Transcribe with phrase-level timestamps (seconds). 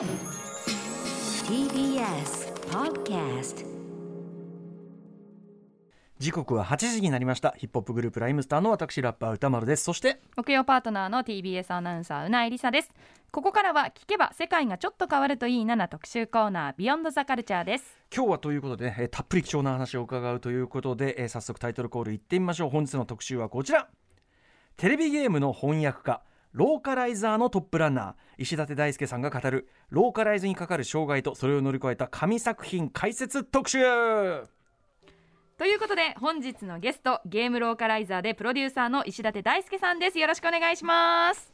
[0.00, 0.08] TBS
[2.70, 3.66] Podcast
[6.18, 7.50] 時刻は8時になりました。
[7.58, 9.84] ヒップホップグループライムスターの私ラッパー歌丸です。
[9.84, 12.88] そして木曜パートナーの TBS アナウンサーうないりさです。
[13.30, 17.84] ここからは聞けば世界がちょっと変わるといいなな特集コーナービヨンドザカルチャーです。
[18.10, 22.70] 今日はということで、ね、えーたっぷり貴重な話を伺うということで、えー早速タイトルコールいってみましょう。
[22.70, 23.90] 本日の特集はこちら。
[24.78, 26.22] テレビゲームの翻訳家
[26.52, 33.78] ローカライザーのトップランナー石立大輔さんが語るローカライズにかかる障害とそれを乗り越えた神作品解説特集
[35.58, 41.52] ということで本日のゲストゲームローカライザーでプロデューサーの石立大輔さんですよろしくお願いします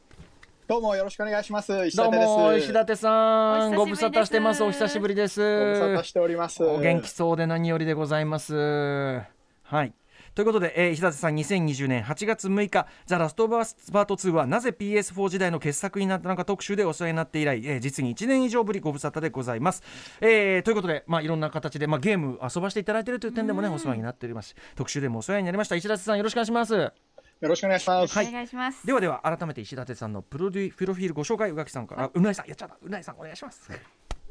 [0.67, 1.87] どうもよろしくお願いします。
[1.87, 2.27] 石どう立です。
[2.27, 6.61] も石立さんご無沙汰してますお久しぶりですご無沙汰しております。
[6.61, 9.21] お元気そうで何よりでございます。
[9.63, 9.93] はい。
[10.37, 19.81] ということで、えー石立さん2020年8月6日「ザ・ラストバースパート2」はなぜ PS4 時代の傑作になったのか特集でお世話になって以来、えー実に1年以上ぶりご無沙汰でございます。
[20.21, 26.73] えーということで、まあ、いろんな形で、まあ、ゲーム遊ばせていただいているという点でもねお世話になっております特集でもお世話になりました石立さんよろしくお願いします。
[26.75, 26.91] よ
[27.41, 28.13] ろしくお願いします。
[28.15, 33.71] はいお願いします、ではでは改めて石立さんのプロデュプロフィールご紹介宇垣さんからあうなえさんやっちゃったうなえさんお願いします。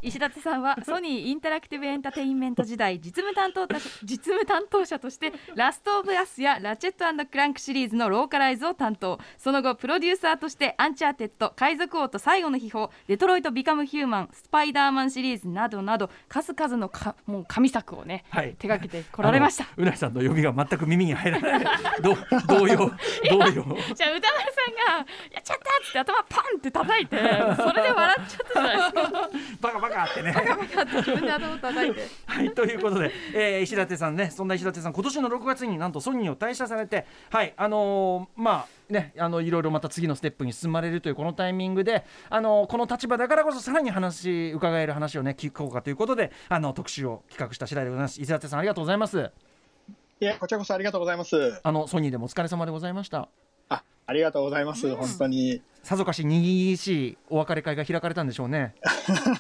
[0.03, 9.19] 石立さんは ソニーインタラクティブエンターテインメント時代実務担当た実務担当者としてラストオブアスやラチェット&クランクシリーズのローカライズを担当。
[9.39, 18.55] その後プロデューサーとしてアンチャーテッド海賊王と最後の秘宝デトロイト・ビカム・ヒューマンスパイダーマンシリーズなどなど数々のかもう神作をね、はい。
[18.59, 19.67] 手掛けてこられました。
[19.77, 21.65] 宇内さんの読みが全く耳に入らない。
[22.03, 22.15] ど
[22.47, 23.53] 動揺動揺
[23.95, 27.17] じゃあ宇多丸さんが「やっちゃった!」って頭パンって叩いて
[27.57, 29.31] それで笑っちゃったじゃないですか。
[29.61, 30.35] バカバカってね。
[30.97, 49.31] 自分で頭叩いて はいということで、えー石立さんねそんな石立さん今年の6月になんとソニーを退社されてはいあのーまあねあのいろいろまた次のステップに進まれるというこのタイミングであのーこの立場だからこそさらに話伺える話をね聞こうかということであの特集を企画した次第でございます石立さんありがとうございます
[50.21, 51.61] いやこちらこそありがとうございます。
[51.63, 53.29] あのソニーでもお疲れ様でございました
[53.69, 54.95] あ、ありがとうございます。
[54.95, 55.63] 本当に。
[55.83, 58.75] さぞかしにぎりしいお別れ会が開かれたんでしょうね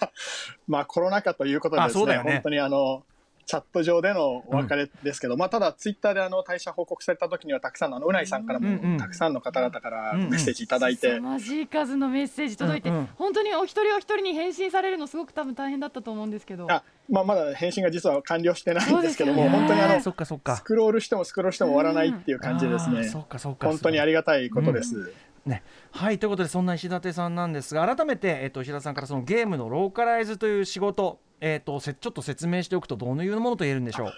[0.68, 3.02] まあコロナ禍ということでですね、あそうだよね本当にあの。
[3.46, 10.30] チャット上でのお別れですけど、まあただツイッターであの退社報告された時にはたくさんのあのうないさんからうんうんもたくさんの方々からうんうん。
[10.30, 13.08] メッセージいただいて、凄まじい数のメッセージ届いて、うんうん。
[13.14, 16.66] 本当にお一人お一人に返信されるのすごく多分大変だったと思うんですけど。
[16.70, 20.56] あまあまだ返信が実は完了してないんですけども、ね本当にあのそっかそっか。
[20.56, 22.98] スクロールしてもスクロールしても終わらないっていう感じですね。
[22.98, 23.68] あーそっかそっか。
[23.68, 25.12] 本当にありがたいことです。
[25.46, 25.62] ね、
[25.92, 34.12] はいということでそんな石立さんなんですが改めて、えっと、石立さんからそのゲームのローカライズという仕事、えっと、せちょっと説明しておくとどういうものと言えるんでしょう？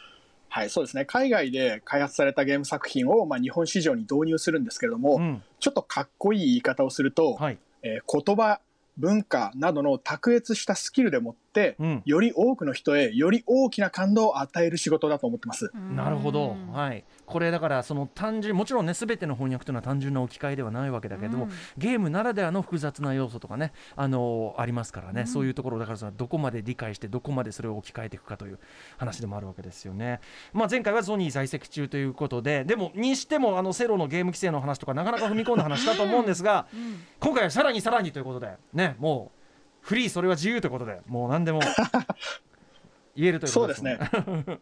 [0.49, 1.05] はい、そうですね。
[1.05, 8.61] 海外で開発されたゲーム作品を、まあ、日本市場に導入するんですけれども、うんちょっとかっこいい言い方をすると、はいえー言葉、
[8.97, 11.47] 文化などの卓越したスキルでもって、
[11.78, 12.02] うん。
[12.04, 15.70] より多くの人へより大きな感動を与える仕事だと思ってます。
[15.94, 21.50] なるほど、うんはい、これだからその単純もちろんね全ての翻訳というのは単純な置き換えではないわけだけども、うん。
[21.76, 25.26] ゲームならではの複雑な要素とかね、あのーありますからね、うん。
[25.26, 28.58] そういうところだからさどこまで理解してどこまでそれを置き換えていくかという
[28.96, 30.20] 話でもあるわけですよね。
[30.52, 37.00] まあ、前回はソニー在籍中ということででもにしてもあのセロのゲーム規制の話とかなかなか踏み込んだ話したと思うんですがうん。
[37.20, 39.38] 今回はさらにさらにということでねもう
[39.81, 41.61] フリーそれは自由ということでもう何でも
[43.16, 43.99] 言えるということそうですね。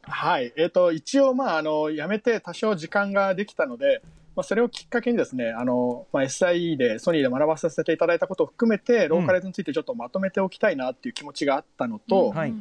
[0.02, 0.52] はい。
[0.56, 4.00] えっ、と、一応、まあ、あの、辞めて多少時間ができたので、
[4.34, 12.54] まあ、それをきっかけにですね、あの、まあ、SIE で、ソニーで学ばせていただいたことを含めて、ローカライズについてちょっとまとめておきたいなっていう気持ちがあったのと、はい。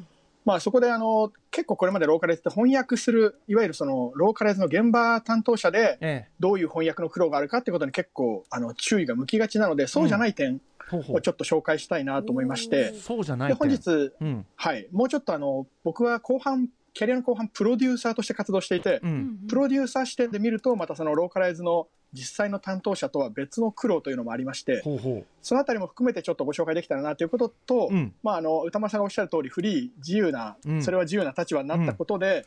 [0.44, 6.30] まあ、そこであの結構これまでローカライズって翻訳するいわゆるそのローカライズの現場担当者でええ。
[6.40, 10.60] どういう翻訳の苦労があるかっていうことに結構あの注意が向きがちなのでそうじゃない点ほうほう
[10.92, 12.94] をちょっと紹介したいなと思いまして。
[12.94, 14.46] そうじゃないで本日、うん。
[14.56, 19.12] はい、もうちょっとあの僕は後半キャリアの後半プロデューサーとして活動していてううん。
[19.44, 25.26] んプロデューサー視点で見るとまたそのローカライズの実際の担当者とは別の苦労というのもありましてほうほう。
[25.42, 28.14] そのあたりも含めてちょっとご紹介できたらなということと、うん。
[28.24, 30.82] まあ、あの歌丸さんがおっしゃる通りフリー自由な、うん。
[30.82, 32.46] それは自由な立場になったことで、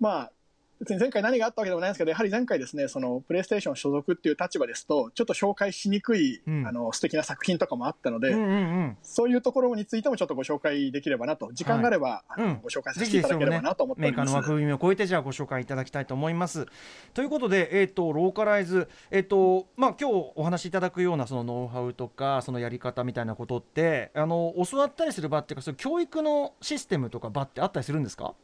[0.00, 0.32] まあ
[0.80, 6.66] 別に前回何があったわけでもないんですけどやはり前回ですねそのプレイステーション所属っていう立場ですとちょっと紹介しにくい、うん。
[6.66, 8.96] あの素敵な作品とかもあったので、うんうんうん。
[9.02, 12.60] そういうところについてもちょっとご紹介できればなと時間があれば、あのうん。
[12.62, 14.32] ご紹介させていただければなと思っておメーります。
[14.32, 16.66] カーの枠組みを超えてじゃあご紹介いただきたいと思います。
[17.12, 28.34] ということで、えー、とローカライズ、えーとまあ、今日お話しいただくようなそのノウハウとかそのやり方みたいなことってあの教わったりする場っていうかそういう教育のシステムとか場ってあったりするんですか？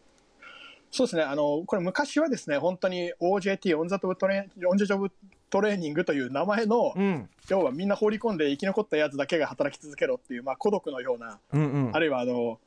[0.90, 1.22] そうですね。
[1.22, 5.12] あのこれ昔はですね本当に OJT on the job トレ on jo job
[5.50, 7.28] training という名前の、うん。
[7.48, 11.90] 要はみんな放り込んで生き残ったやつだけが働き続けろっていう、まあ、蠱毒のような、うんうん。
[11.92, 12.58] あるいはあの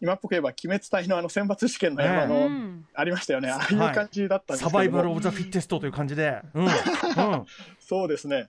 [0.00, 2.86] 今っぽく言えば鬼滅隊のあの選抜試験の山うの、ん。
[2.94, 3.50] ありましたよね。
[3.50, 6.64] ああいう感じだったんですけども、サバイバル・オブ・ザ・フィッテストという感じで、うん。
[6.64, 6.70] うん。
[7.80, 8.48] そうですね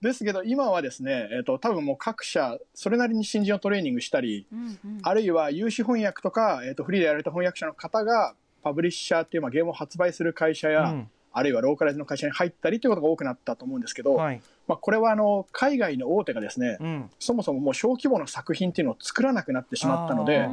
[0.00, 4.98] ですけど今はですね、えっと多分もう各社それなりに新人をトレーニングしたり、うんうん。
[5.02, 11.10] あるいは有志翻訳とか、えっとフリーでやられた翻訳者の方がパブリッシャーっていう、まあ、ゲームを発売する会社や、うん。
[11.32, 14.42] あるいはローカライズの会社に入ったりということが多くなったと思うんですけど、はい。
[14.66, 17.10] まあ、これはあの海外の大手がですね、うん。
[17.18, 20.48] そもそももう小規模な作品っていうのを作らなくなってしまったので、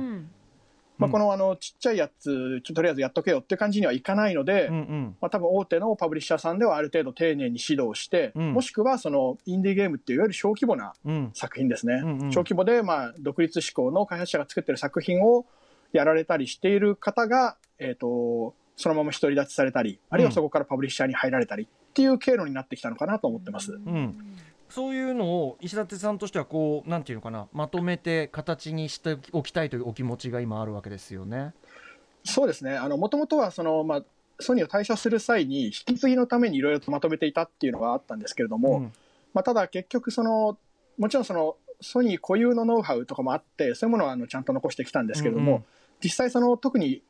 [0.98, 5.16] まあ、このあのちっちゃいやつちょとりあえずやっとけよっていう感じにはいかないので、うんうん。
[5.22, 8.54] まあ、多分大手のパブリッシャーさんではある程度丁寧に指導して、うん。
[8.54, 11.32] もしくはそのインディーゲームっていういわゆる小規模なうん。
[11.34, 12.32] 作品ですね、うんうん。
[12.32, 15.46] 小規模でまあ独立志向の開発者が作ってる作品を
[15.94, 23.74] やられたりしている方が、えー、とそのまま独り立ちされたりあるいはそこからパブリッシャーに入られたりっていう経路になってきたのかなと思ってます。
[23.74, 24.37] うん
[24.69, 31.54] そういうのを石立さんとしてはこうなんていうのかなまとめて形にしておきたいというお気持ちが今あるわけですよね。
[32.28, 32.75] そうですね。
[32.75, 34.04] あの、もともとは、その、まあ、
[34.40, 38.94] ソニーを退社する際に、引き継ぎのためにいろいろとまとめていたっていうのがあったんですけれども、うん
[39.34, 40.58] まあ、ただ結局、その、
[40.98, 45.66] もちろんその、ソニー固有のノウハウとかもあって、そういうものはあのちゃんと残してきたんですけれども、うんうん
[46.00, 47.02] 実際その、特に、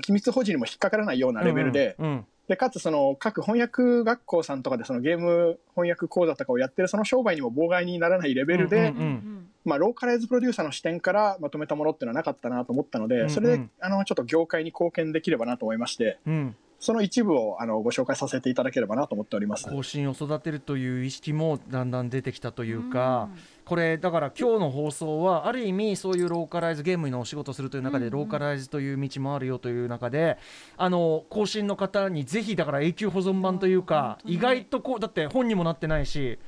[0.00, 13.30] 機密保持にも引っかからないようなレベルで、うんうんで、かつその、各翻訳学校さんとかでそのゲーム翻訳講座とかをやってるその商売にも妨害にならないレベルで、うんうんまあ、ローカライズプロデューサーの視点からまとめたものっていうのはなかったなと思ったので、うんうん。
[13.30, 19.70] それであのちょっと業界に貢献できればなと思いまして、うんその一部をあのご紹介させていただければなと思っております。
[19.70, 23.28] 後進を育てるという意識もだんだん出てきたというか、
[23.64, 30.38] これだから今日の放送はある意味そういうローカライズゲームのお仕事をするという中でローカライズという道もあるよという中で
[30.76, 36.40] あの後進の方にぜひだから永久保存版というか意外とこうだって本にもなってないし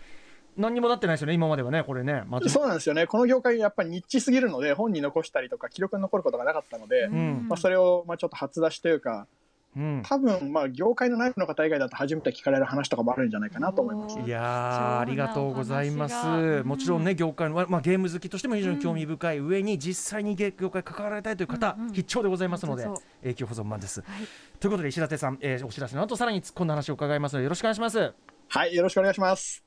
[0.57, 2.49] 何にもなってないですよね今まではねこれねまず。
[2.49, 3.07] そうなんですよね。
[3.07, 7.47] この業界やっぱりニッチすぎるので、本に残したりとか記録に残ることがなかったので、ん。
[7.49, 9.27] まあ、それをまあちょっと初出しというか、
[9.77, 10.03] うん。
[10.05, 14.19] 多分まあ業界の内部の方以外だと初めて聞かれる話とかもあるんじゃないかなと思います。
[14.19, 16.63] いやーありがとうございます。
[16.65, 21.93] もちろんね業界の、まあ、ゲーム好きとしても非常に興味深い上に実際に業界に関わられたいという方、うんうん。
[21.93, 22.89] 必聴でございますので
[23.23, 24.27] 永久保存版です、はい。
[24.59, 27.35] ということで石立さん、えーお知らせの後さらに突っ込んだ話を伺います。
[27.35, 28.15] のでよろしくお願いします。
[28.49, 29.65] はい、よろしくお願いします。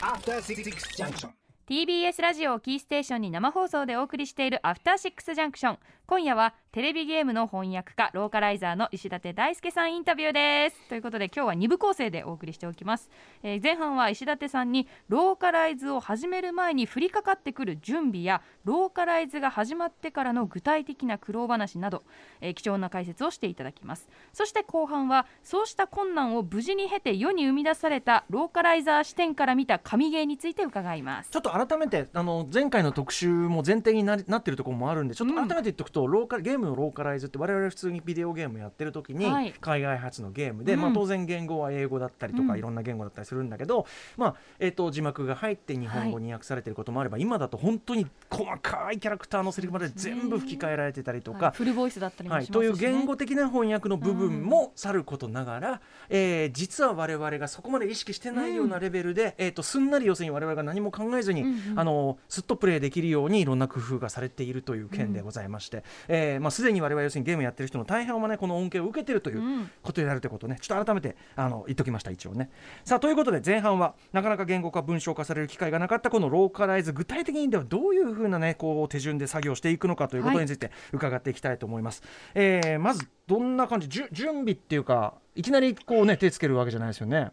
[0.00, 0.62] After Six
[0.96, 1.30] Junction.
[1.68, 5.78] TBS ラジオをキーステーションに生放送でお送りしているアフターシックスジャンクション
[6.10, 13.08] 今夜はテレビゲームの翻訳家ローカライザーの石立大輔さんインタビューですということで今日は2部構成でお送りしておきます、
[13.44, 22.02] えー前半は石立さんにローカライズを始める前に降りかかってくる準備やローカライズが始まってからの具体的な苦労話など、
[22.40, 24.08] えー貴重な解説をしていただきます。
[24.32, 31.30] そして後半はそうした困難を無事に経て世に生み出されたローカライザー視点から見た神ゲーについて伺います。
[31.30, 39.52] ちょっと改めてあの前回の特集も前提になりなってるところもあるんでちょっと改めて言っておくと、ローカルゲームのローカライズって我々普通にビデオゲームやってる時に、はい。
[39.60, 40.80] 海外発のゲームで、うん。
[40.80, 42.58] まあ、当然言語は英語だったりとか、うん。
[42.58, 43.86] いろんな言語だったりするんだけど、
[44.16, 51.56] まあえー、と字幕が入って日本語に訳されてることもあれば、今だと本当に細かいキャラクターのセリフまで全部吹き替えられてたりとか、はい。
[51.56, 52.76] フルボイスだったりもはい、しますし、ね。
[52.76, 61.80] という言語的な翻訳の部分もさることながら、えー実は我々がそこまで意識してないようなレベルで、えー、とすんなり要するに我々が何も考えずに、うんうん。
[61.80, 72.50] あのすっとプレイできるようにいろんな工夫がされているという件でございまして、えーまあ、すでに我々要するにゲームやってる人の大半はねこの恩恵を受けてるといううんことであるということをねちょっと改めてあの言っときました一応ね。
[72.84, 82.02] さあということで前半はなかなか言語化文章化される機会がなかったこのローカライズ具体的にではどういうふうなねこう手順で作業していくのかということについて伺っていきたいと思います。
[82.34, 87.30] えーまずどんな感じじゅ準備っていうかいきなりこうね手つけるわけじゃないですよね。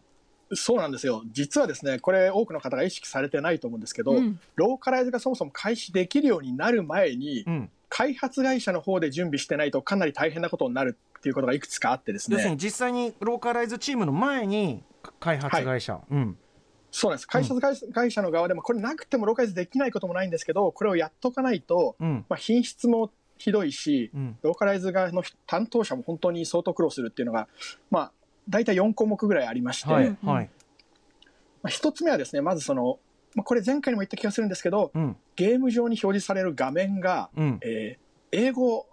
[0.54, 1.24] そうなんですよ。
[1.32, 12.64] 実はですね、これ多くの方が意識されてないと思うんですけど、うんローカライズがそもそも開始できるようになる前に、うん開発会社の方で準備してないとかなり大変なことになるっていうことがいくつかあってです要するにね。
[12.64, 14.84] 実際にローカライズチームの前に
[15.20, 16.38] 開発会社、うん。
[16.92, 17.28] そうなんです。
[17.28, 22.26] 開発会会社の側でもこれなくてもローカライズできないこともないんですけど、これをやっとかないと、うん。
[22.30, 24.38] まあ、品質もひどいし、うん。
[24.42, 27.48] ローカライズ側の担当者も本当に相当苦労するっていうのが、
[27.92, 28.12] まあ、
[28.50, 30.50] 大体4項目ぐらいありまして、はいうんはい。
[31.62, 33.00] まあ、1つ目はですね、まずその、
[33.38, 35.16] まあ、これ前回にも言った気がするんですけど、うん。
[35.36, 37.60] ゲーム上に表示される画面が、うん。
[37.62, 38.86] えー英語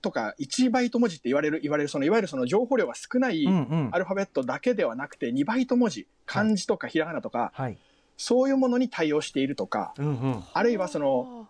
[0.00, 7.78] とか1バイト文字って言われる、言われる、そのいわゆるその情報量が少ないアルファベットだけではなくて、2バイト文字、漢字とかひらがなとか、はい。
[8.16, 10.44] そういうものに対応しているとか、うんうん。
[10.52, 11.48] あるいはその、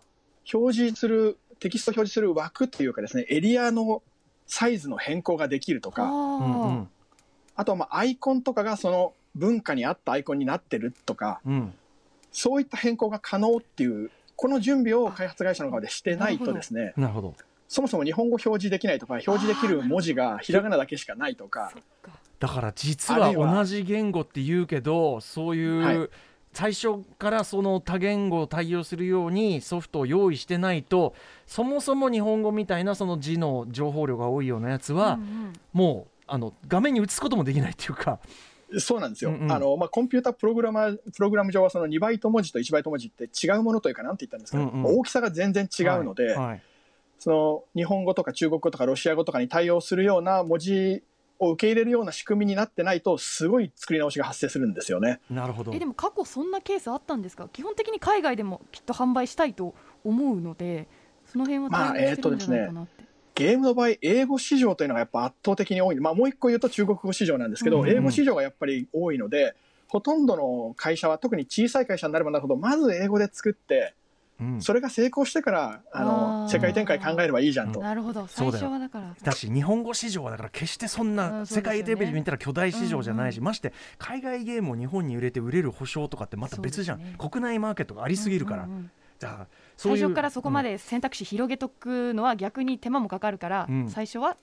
[0.51, 4.01] 表示する、テキストを表示する枠というかですね、エリアの
[4.47, 6.05] サイズの変更ができるとか、
[7.55, 11.73] あとはまあアイコンとかがその文化に合ったアイコンになってるとか、うん
[12.37, 17.33] そういった変更が可能っていう、この準備を開発会社の側でしてないとですね、なるほど。
[17.67, 21.15] そもそも日本語表示できないとか、表示できる文字がひらがなだけしか。
[21.15, 21.71] ないとか、
[22.39, 26.09] だから実は同じ言語って言うけどそういう、はい。
[26.53, 31.13] 最初からその多言語を対応するようにソフトを用意してないと
[31.45, 35.53] そもそも日本語みたいなその字の情報量が多いようなやつは、うんうん。
[35.73, 38.19] もうあの画面に映すこともできないっていうか、
[38.79, 39.31] そうなんですよ。
[39.31, 39.51] うんうん。
[39.51, 44.99] あの、まあ、コンピュータプログラマー、プログラム上はその2バイト文字と1バイト文字って違うものというか、なんて言ったんですかね、うんうん。
[44.99, 46.61] 大きさが全然違うので、はいはい。
[47.19, 51.01] その日本語とか中国語とかロシア語とかに対応するような文字
[51.39, 55.19] を受け入れるような仕組みになってないと、すごい作り直しが発生するんですよね。
[55.29, 55.71] なるほど。
[55.73, 57.49] えでも過去そんなケースあったんですか？
[57.51, 60.87] 基本的に海外でもきっと販売したいと思うので
[61.25, 63.03] その辺は対応してるんじゃないかなって、
[63.37, 65.95] ゲームの場合、英語市場というのがやっぱ圧倒的に多い。
[65.97, 69.55] まあ、もう一個言うと中国語市場なんですけど、うん英語市場がやっぱり多いので、
[69.87, 73.93] ほとんどの会社は、特に小さい会社になればなるほど、まず英語で作って、
[74.39, 74.61] うん。
[74.61, 76.51] それが成功してから、ああの、ー。
[76.51, 77.79] 世界展開考えればいいじゃんと。
[77.79, 78.27] なるほど。
[78.27, 78.65] 最そうだよ。
[78.65, 79.15] 初はだから。
[79.23, 87.15] だし日本語市場はだから決してそんうな世界レベルで見たら巨大市場じゃないし、うんまして海外ゲームを日本に売れて売れる保証とかってまた別じゃん、ね。
[87.17, 88.91] 国内マーケットがありすぎるから、うんうんうん。
[89.19, 93.89] じゃあ最初からそこまで選択肢広げとくのは逆に手間もかかるから、うん。
[93.89, 94.37] 最初は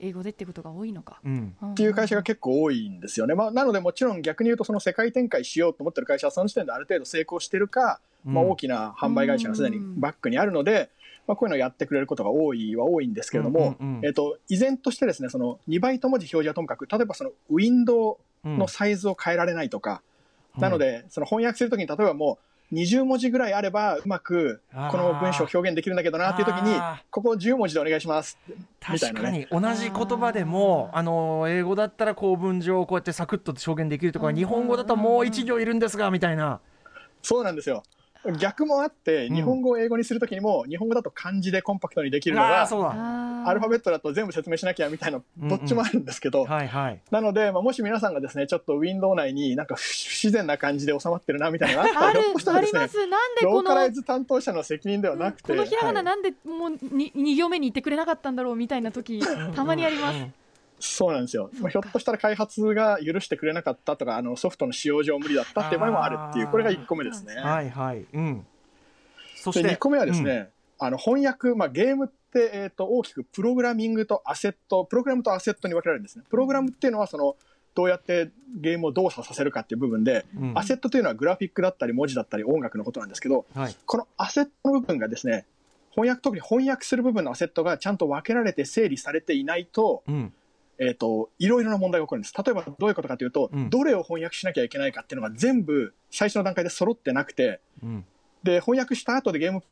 [0.00, 1.56] 英語でってことが多いのか、うん。
[1.64, 3.34] っっていう会社が結構多いんですよね。
[3.34, 10.90] まあ、なのでもちろん逆に言うとその世界展開しようと思ってる会社はその時点である程度成功してるか、まあ、うん大きな販売会社がすでにバックにあるので、
[11.26, 20.02] まあ、こういうのをやってくれることが多いは多いんですけれども、うんうんうんえっと、依然としてですね、その2バイト文字表示はともかく、例えばそのウィンドウのサイズを変えられないとか、
[20.56, 20.62] うん。
[20.62, 26.74] なので、その翻訳するときに例えばもう、20文字ぐらいあればうまくこの文章を表現できるんだけどなっていうときに
[27.10, 28.38] ここ10文字でお願いします。
[28.80, 34.36] 確かに同じ言葉でもあの英語だったら構文上こうやってサクッと表現できるとかうん。
[34.36, 36.60] 日本語だともう一行いるんですがみたいな。
[37.22, 37.82] そうなんですよ。
[38.38, 39.34] 逆もあって、うん。
[39.34, 47.00] 日本語を英語にするときにも、日本語だと漢字でコンパクトにできるのが、アルファベッットだと全部説明しなきゃみたいな、うんどっちもあるんですけど、はいはい。
[47.10, 53.06] なので、まあ、もし皆さんがですね、ちょっとウィンドウ内になんか不自然な感じで収まってるなみたいなのがあったら、ひょっとしたらですね、あります。
[53.06, 59.20] なんでロこのーカライズ担当者の責任ではなくて、このひらがなはいなんでもうに2行目に言ってくれなかったんだろうみたいな時
[59.54, 60.34] たまにあります、うん
[60.80, 61.50] そうなんですよ。
[61.60, 67.34] まあ、ひょっとしたら開発が許してくれなかったとか、あのソフトの使用上無理だったっていう場合もあるっていう、これが1個目ですね。
[67.34, 68.06] はいはい。
[68.12, 68.46] うん。
[69.36, 76.24] そでして2個目はですね、あの翻訳、まあ、ゲームって、えー、と大きくプログラミングとアセット、プログラムとアセットに分けられるんですね。
[76.28, 77.36] プログラムっていうのはその、
[77.74, 80.58] どうやってゲームを動作させるかっていう部分で、うん。
[80.58, 83.76] アセットというのはグラフィックだったり文字だったり音楽のことなんですけど、はい。
[83.84, 85.44] このアセットの部分がですね、
[85.90, 90.32] 翻訳、特に翻訳する部分のアセットがちゃんと分けられて整理されていないと、うん
[90.80, 92.34] えっ、と、いろいろな問題が起こるんです。
[92.34, 93.68] 例えばどういうことかというと、うん。
[93.68, 98.06] どれを翻訳しなきゃいけないかっていうのが全部最初の段階で揃ってなくて、うん。
[98.42, 99.62] で、翻訳した後でゲーム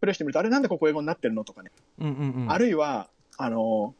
[0.00, 1.70] プレイしてみると、あれなんでここ英語になってるのとかね。
[1.98, 2.52] うんうんうん。
[2.52, 3.94] あるいは、あの、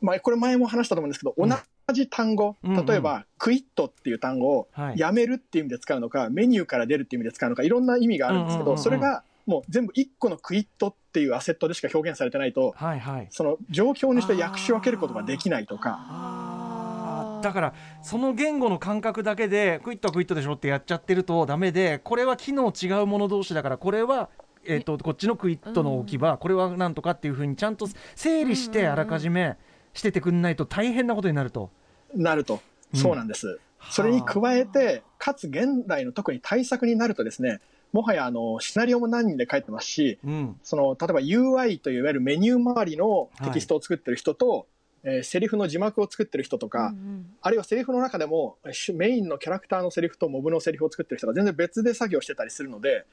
[0.00, 1.48] まあ、これ前も話したと思うんですけど、うん。
[1.48, 1.56] 同
[1.92, 2.86] じ単語、うんうん。
[2.86, 4.98] 例えば、クイットっていう単語を、はい。
[4.98, 8.82] やめるっていう意味で使うのか、メニューから出るっていう意味で使うのか、いろんな意味があるんですけど、うんうんうんうん。
[8.82, 13.28] それがもう全部1個のクイットっていうアセットでしか表現されてないと、はいはい。
[13.30, 24.28] その状況にして訳し分けることができないとか、だからその言語の感覚だけでクイットはクイットでしょってやっちゃってるとダメでこれは機能違うもの同士だからこれは
[24.66, 29.56] えー、とこっちのクイットの置き場、これはなんとかっていうふうにちゃんと整理してあらかじめ
[29.94, 31.70] しててくんないと大変なことになると。
[32.14, 32.60] なると、
[32.92, 33.00] うん。
[33.00, 33.58] そうなんです。
[33.90, 37.60] それに加えて、かつ現代の特に対策になるとですね、
[37.92, 40.60] もはやあのシナリオも何人で書いてますし、うん。
[40.62, 44.66] その例えば UI といういわゆるメニュー周りのテキストを作ってる人と、
[45.04, 47.26] えーセリフの字幕を作ってる人とか、うんうん。
[47.40, 53.06] あるいはセリフの中でもしメインのキャラクターのセリフとモブのセリフを作ってる人が全然別で作業してたりするので、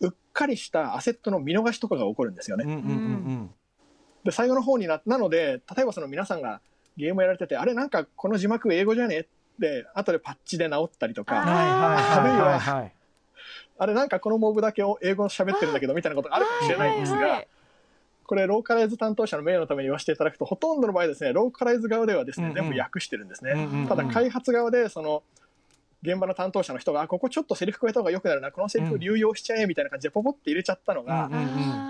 [0.00, 2.64] うっかりしたアセットの見逃しとかが起こるんですよね。
[2.64, 3.50] うんうんうん
[4.24, 6.62] で、最後の方にな、なので、例えばその皆さんが
[6.96, 9.20] ゲームやられてて、あれなんかこの字幕英語じゃね？
[9.20, 9.26] っ
[9.60, 12.92] て、後でパッチで直ったりとうんか、はいはいはいはいはい
[13.78, 17.48] あれなんかこのモブだけを英語喋ってるんだけどみたいなことがあるかもしれないんですがはいはい、
[18.24, 22.56] これローカライズ担当者の名誉のために言わせていただくと、ほとんどの場合ですね、ローカライズ側ではですね、うんうん。
[22.56, 23.52] 全部訳してるんですね。
[23.52, 23.86] うんうんうん。
[23.88, 25.22] ただ開発側でその
[26.04, 31.30] 現場の担当者の人があここちょっとセリフ加えた方が良くなるなこのセリフ流用しちゃえみたいな感じでポポって入れちゃったのが、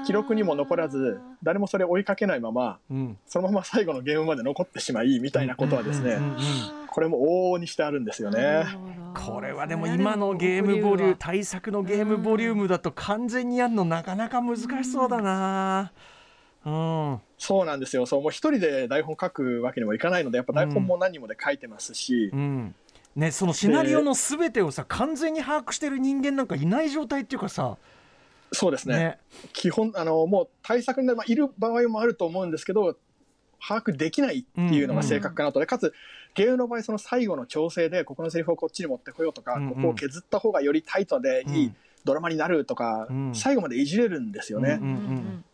[0.06, 3.18] 記録にも残らず誰もそれ追いかけないままうん。
[3.26, 6.18] そのまま最後のゲームまで残ってしまいみたいなことはですね、
[6.88, 8.64] これも往々にしてあるんですよね。
[9.14, 15.92] これはでも今のゲームボリューム対策のゲームボリュームだと完全にやるのなかなか難しそうだな。
[16.64, 17.21] うん。
[17.37, 18.06] そうなんですよ。
[18.06, 22.75] そうもう一人で台本書くわけにもいかないのでやっぱ台本も何人もで書いてますし、うん
[23.16, 27.76] ね、そのシナリオのすべてをさ完全に把握してる人間なんかいない状態っていうかさ、
[28.52, 28.97] そうですね。
[28.97, 29.18] ね。
[29.52, 32.97] 基本あのもう対策になる、まあ、いる場合もあると思うんですけど
[33.66, 35.61] 把握できないっていうのが正確かなと。
[35.61, 35.92] で、かつ
[36.35, 39.75] ゲームの場合その最後の調整でここのセリフをこっちに持ってこようとか、うんうん。
[39.75, 43.35] ここを削った方がよりタイトでいいうんドラマになるとか、うん。
[43.35, 44.78] 最後までいじれるんですよね。
[44.80, 45.44] うんうん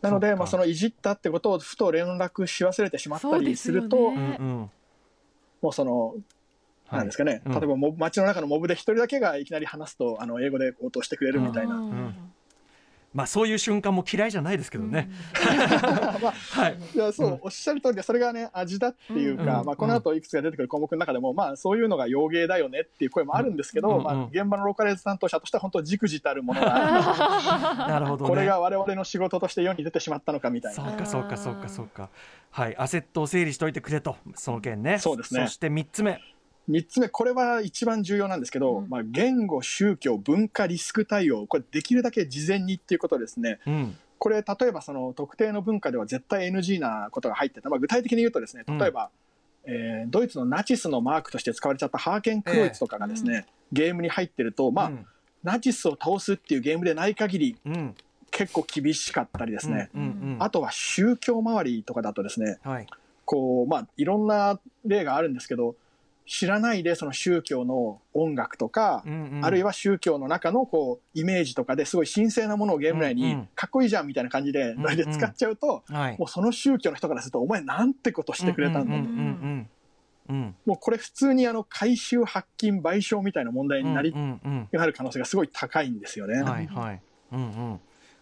[0.00, 4.70] なので、まあ、そのいじったってことをふと連絡し忘れてしまったりすると、うんうん。
[5.62, 6.18] もうその、はい
[6.90, 7.52] なんですかね、うん。
[7.52, 12.14] 例えばモブ街の中のモブで一人だけがいきなり話すとあの英語で応答してくれるみたいな、ん。
[13.14, 15.08] まあそういう瞬間も嫌いじゃないですけどね、
[16.20, 16.78] まあ はい。
[16.94, 17.38] いやそう、うん。
[17.42, 19.66] おっしゃる通りでそれがね味だっていうか、うん。
[19.66, 23.96] まあ、この後いくつか出てくる項目の中でも、まあ、そういうのが洋芸だよねっていう声もあるんですけど、うん。
[23.98, 24.02] うん。
[24.02, 26.66] まあ、現場のローカライズ担当者としては本当じくじたるものが
[27.88, 28.30] なるほどね。
[28.30, 30.84] これが我々の仕事として世に出てしまったのかみたいな。
[30.84, 32.08] そうかそうかそうかそうか。
[32.50, 32.76] はい。
[32.76, 34.16] アセットを整理しといてくれと。
[34.34, 34.98] その件ね。
[34.98, 35.46] そうですね。
[35.46, 36.20] そして3つ目
[36.68, 38.88] 3つ目これは一番重要なんですけど、うん。
[38.88, 43.60] まあ、言語宗教文化リスク対応これできるだけ事前にっていうことですね。
[43.66, 43.96] うん。
[44.18, 49.10] これ例えばその特定の文化では絶対 NG なことが入ってた、まあ、具体的に言うとですね例えば、
[49.64, 55.06] えードイツのナチスのマークとして使われちゃったハーケンクロイツとかがですね、ゲームに入ってると、まあうん。
[55.42, 57.94] ナチスを倒すっていうゲームでない限りうん。
[58.30, 60.36] 結構厳しかったりですね、うんうん。
[60.40, 62.86] あとは宗教周りとかだとですねはい。
[63.24, 65.76] こうまあいろんな例があるんですけど
[66.26, 69.44] 知らないでその宗教の音楽とか、うんうん。
[69.44, 73.48] あるいは宗教の中のこうイメージとかですごい神聖なものをゲーム内にうんうん。
[73.54, 76.18] かっこいいじゃんみたいな感じでんノリで使っちゃうと、はい。
[76.18, 79.68] もうその宗教の人からするとお前なんてことしてくれたんだ、うんうんうん
[80.26, 86.38] うんもうこれ普通にあの回収発金賠償みたいな問題になり、うんうんなる可能性がすごい高いんですよね。
[86.38, 87.02] うんはいはい。
[87.32, 87.42] うんう
[87.74, 87.80] ん。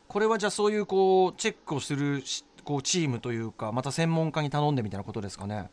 [0.09, 5.71] これはじゃあそういうこうチェックをするしこうチームというかまた専門家に頼んでみたいなことですかね？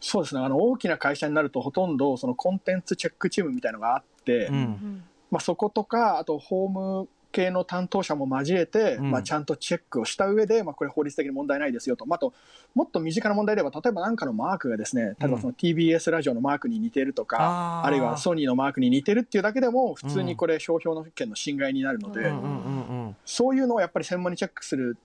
[0.00, 0.40] そうですね。
[0.42, 5.04] あの大きな会社になるとほとんどそのコンテンツチェックチームみたいのがあって、うん。
[5.30, 6.70] まあ、そことかあとホー
[7.02, 9.10] ム系の担当者も交えて、うん。
[9.10, 12.32] まあ、ちゃんとチェックをした上で、まあ、これ法律的に問題ないですよと、まあ、あと
[12.74, 17.86] もっと身近な問題では例えば何かのマークがですね例えばその TBS ラジオのマークに似てるとか、あー。
[17.86, 23.16] あるいはソニーのマークに似てるっていうだけでも普通にこれ商標の権の侵害になるので、うんうんうんうん。
[23.24, 24.96] そういうのをやっぱり専門にチェックする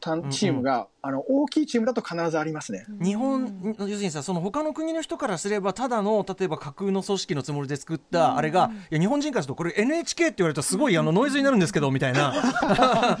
[0.00, 2.86] チームが、あの大きいチームだと必ずありますね。
[3.02, 12.34] 日本要するにさその他の国の人からすればただの例えば架空の組織のつもりで作ったあれが、いや日本人からするとこれ NHK って言われるとすごい あのノイズになるんですけどみたいな。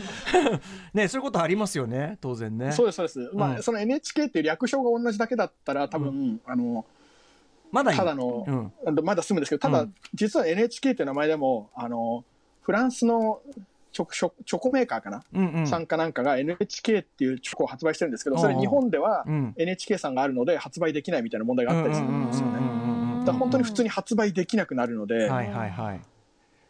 [0.94, 2.72] ねそういうことありますよね当然ね。
[2.72, 3.62] そうですそうです、まあうん。
[3.62, 6.84] その NHK っていう略称が同じだけだったら多分、あの
[7.70, 9.94] まだただの、まだ済むんですけどただ、うん。
[10.14, 12.24] 実は NHK っていう名前でもあの
[12.62, 13.40] フランスの
[13.92, 15.66] チョコチョコメーカーかな、うんうん。
[15.66, 19.54] さんかなんかが NHK っていうチョコを発売してるんですけどうんそれ日本ではうん。
[19.56, 22.58] NHK さんがあるので発売できないみたいな問題があったりするんですよね。
[22.58, 26.00] うんうんうんうんうんだから本当に普通に発売できなくなるので、はいはいはい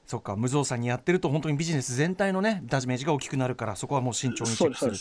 [0.06, 4.92] そっか無造作にやってると本当にビジネス全体のねダメージが大きくなるからそこはもう慎重にチそェックする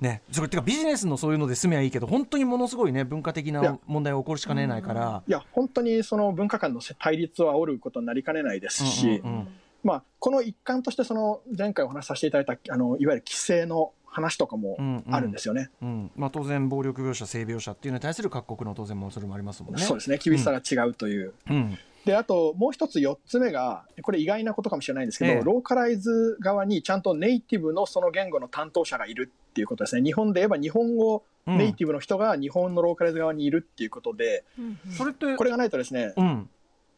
[0.00, 9.48] ねそれてかビジネスのそういうので済めばいいけど本当にものすごいね文化的な問題が起こるしかねないからいや本当にその文化間の対立を煽ることになりかねないですし、うんうん
[9.82, 14.76] まあ、この一環としてその前回お話しさせていただいたあのいわゆる規制の話とかも
[15.10, 15.70] あるんですよね。
[15.80, 16.10] うん。
[16.16, 19.80] まあ、当然暴力描写性描写っていうのに対する各国の当然もそれもありますもんね。
[19.82, 20.18] そうですね。
[20.18, 21.32] 厳しさが違うという。
[21.48, 21.78] うん。
[22.04, 25.40] であともう一つ4つ目がこれ意外なことかもしれないんですけど、ええ。
[25.42, 30.02] ローカライズ側にちゃんとネイティブのその言語の担当者がいるっていうことですね。
[30.02, 34.44] 日本で言えば日本語うんネイティブの人が日本のローカライズ側にいるっていうことで、
[34.96, 36.50] それってこれがないとですね、うん。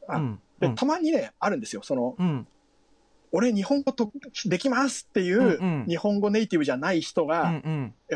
[0.09, 0.41] あうんうん。
[0.61, 1.83] でたまにねあるんですよ。
[1.85, 2.47] そのうん
[3.33, 4.13] 俺日本語と
[4.45, 7.63] できますっていう日本語ネイティブじゃない人うが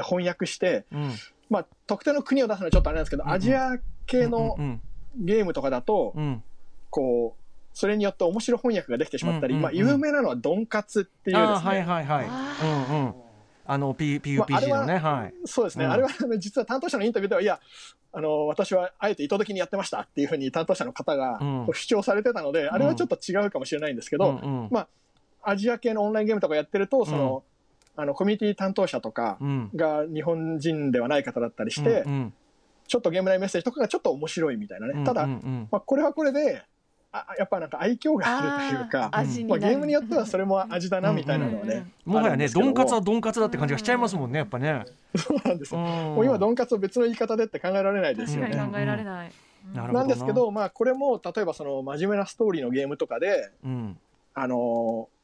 [0.05, 1.13] 翻訳して、うん。
[1.49, 3.35] まあ、特定の国を出すのはちょっとあれなんですけど、うんうん。
[3.35, 4.81] アジア系のうん
[5.19, 6.43] ゲームとかだと、うん。
[6.91, 9.75] こうそれによって面白翻訳ができてしまったり、うんうんうん。
[9.75, 12.27] まあ、有名なのはドンカツっていうですね、あーはいはいはい。
[12.27, 13.15] うんうん。
[13.69, 15.35] あの PUPG はのねはい。
[15.47, 15.91] そうですね、うん。
[15.93, 17.61] あれは実は担当者のインタビューでは、いや、
[18.13, 21.39] あの私はあえて意図的にやってましたっていうふうに担当者の方が
[21.73, 24.69] 主張されてたので、あれはちょっと違うかもしれないんですけど、うんうん。
[24.71, 24.87] ま
[25.49, 27.43] アジア系のオンラインゲームとかやってると、その
[27.97, 29.71] あのコミュニティ担当者とかうん。
[29.75, 32.05] が日本人ではない方だったりして、
[32.89, 35.41] ちょっとゲーム内メッセージとかがちょっと面白いみたいなね、うんただ、ま
[35.73, 36.63] あ、これはこれで、
[37.13, 44.85] あやっぱなんか愛嬌があるというか、まあ、ゲームによってはそれも味だなみたいなのはね、もはやねドンカツはどドンカツだって感じがしちゃいますもんねやっぱね。
[45.17, 48.49] そうなんですよ、ももう今ドンカツを別の言い方でって考えられないですよね。
[48.49, 49.33] 確かに考えられない。
[49.75, 53.99] なるほどなんですけど、まあ、これも例えばその真面目なストーリーのゲームとかで、うん。
[54.35, 55.16] あのー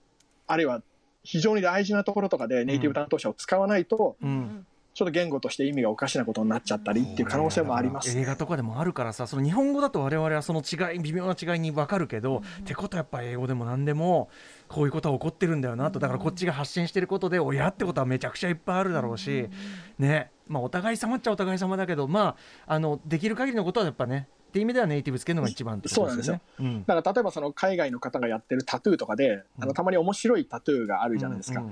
[0.53, 0.83] あるいは
[1.25, 4.67] 非常に大事なところとかでネイティブ担当者を使わないと、うん。
[4.95, 14.29] ちょっと言語として意味がおかしなことになっちゃったりっていう可能性もあります、映画とかでもあるからさその日本語だと我々はその違い微妙な違いに分かるけど、ってことはやっぱ英語でも何でも
[14.69, 19.49] こういうことは起こってるんだよなとだからこっちが発信してることで親ってことはめちゃくちゃいっぱいあるだろうし、
[19.99, 20.31] ね。
[20.47, 22.37] まあお互い様っちゃお互い様だけどま
[22.67, 26.43] ああのできる限りのことはやっぱねっていう意味ではネイティブつけるのが一番ってことですよね。
[26.61, 31.65] うんだから例えばその海外の方がやってるタトゥーとかで、あのたまに面白いタトゥーがあるじゃないですか、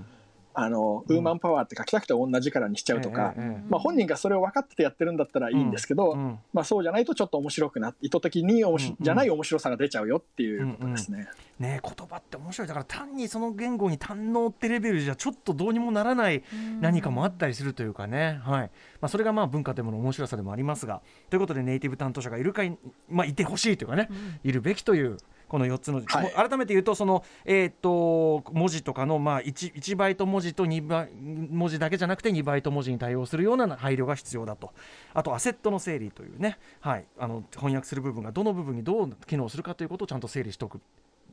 [0.56, 0.66] うんうん。
[0.66, 6.38] あのウーマンパワーって書きたくて同じからにしちゃうとか、ええええまあ、本人がそれを分かっててやってるんだったらいいんですけど、うん。
[6.52, 8.90] まあ、そうじゃないとちょっと面白くなって意図的におもし、うん。
[8.90, 11.28] うんじゃない面白さが出ちゃうよっていうことですね。
[11.58, 12.68] ね言葉って面白い。
[12.68, 16.42] だから単にその言語に堪能ってレベルじゃちょっとどうにもならない
[16.80, 18.70] 何かもあったりするというかね、はい。
[19.00, 21.00] まあ、それがまあ文化でもの面白さでもありますが。
[21.28, 22.76] ということでネイティブ担当者がいるかい,、
[23.08, 24.08] まあ、いてほしいというかね、
[24.44, 25.16] いるべきという
[25.50, 26.32] この4つの、はい。
[26.48, 34.72] 改めて言うとその、えー、と文字とかの、まあ、1, 1バイト文字と2バイ文字だけじゃなくて2バイト文字に対応するような配慮が必要だと。
[35.12, 40.80] あとアセットの整理というね、はい、あの翻訳する部分がどの部分にどう機能するかということをちゃんと整理しておく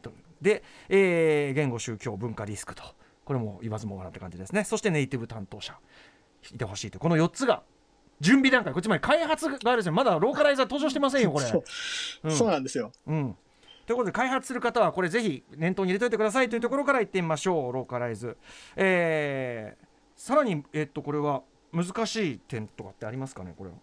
[0.02, 0.12] と。
[0.42, 2.84] で、えー言語宗教文化リスクと。
[3.24, 4.64] これも言わずもがなって感じですね。
[4.64, 5.78] そしてネイティブ担当者。
[6.52, 6.98] いてほしいと。
[6.98, 7.62] この4つが
[8.22, 8.74] 準備段階。
[8.74, 11.46] こっちまで開発がですねまだローカライザー登場してませんよこれ。
[11.48, 11.64] そう
[12.24, 12.32] うん。
[12.32, 12.92] そうなんですよ。
[13.06, 13.38] うん
[13.88, 17.74] ということで開発する方はこれぜひ念頭に入れておいてくださいというところからいってみましょう。
[17.74, 18.38] ローカライズ、
[18.76, 23.76] えーさらにえっとこれは難しい点とかってありますかねこれは。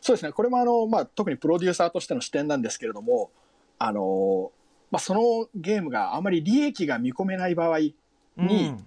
[0.00, 0.32] そうですね。
[0.32, 3.30] これもあの、まあ、特にプロデューサーとしての視点なんですけれども、
[3.78, 4.52] あの、
[4.90, 7.94] まあ、そのゲームがあまり利益が見込めない場合に、
[8.36, 8.86] うん。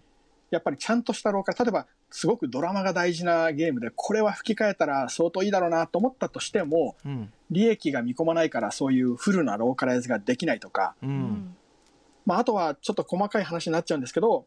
[0.52, 7.34] やっぱりちゃんとしたローカル、例えばすごくドラマが大事なゲームで、これは吹き替えたら相当いいだろうなと思ったとしても、うん。
[7.50, 11.56] 利益が見込まないからそういうフルなローカライズができないとか、うん。
[12.28, 14.44] まあ、あとはちょっと細かい話になっちゃうんですけど、やっ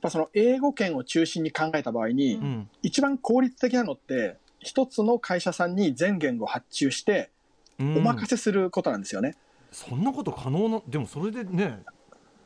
[0.00, 2.70] ぱその英語圏を中心に考えた場合に、うん。
[2.80, 7.30] 一番効率的なのって、一つの会社さんに全言語発注して、
[7.78, 7.98] うん。
[7.98, 9.36] お任せすることなんですよね。
[9.70, 11.80] そんなこと可能なでもそれでね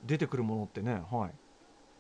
[0.05, 1.31] 出てくるものってねはい。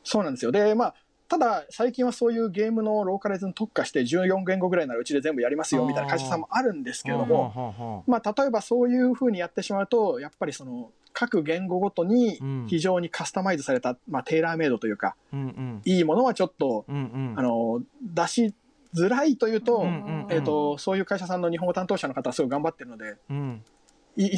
[0.02, 0.50] そうなんですよ。
[0.50, 0.94] で、まあ、
[1.30, 12.66] ただ、最近はそういうゲームのローカライズに特化して、14言語ぐらいならうちで全部やりますよみたいな会社さんもあるんですけれども、まあ、例えばそういうふうにやってしまうと、やっぱりその、各言語ごとにうん。
[12.68, 15.14] 非常にカスタマイズされた、まあ、テーラーメイドというか、
[15.84, 18.54] いいものはちょっと、あの、出し
[18.92, 19.86] づらいというと、
[20.30, 23.16] えっ、と、そういう会社さんの日本語担当者の方はすごい頑張ってるので、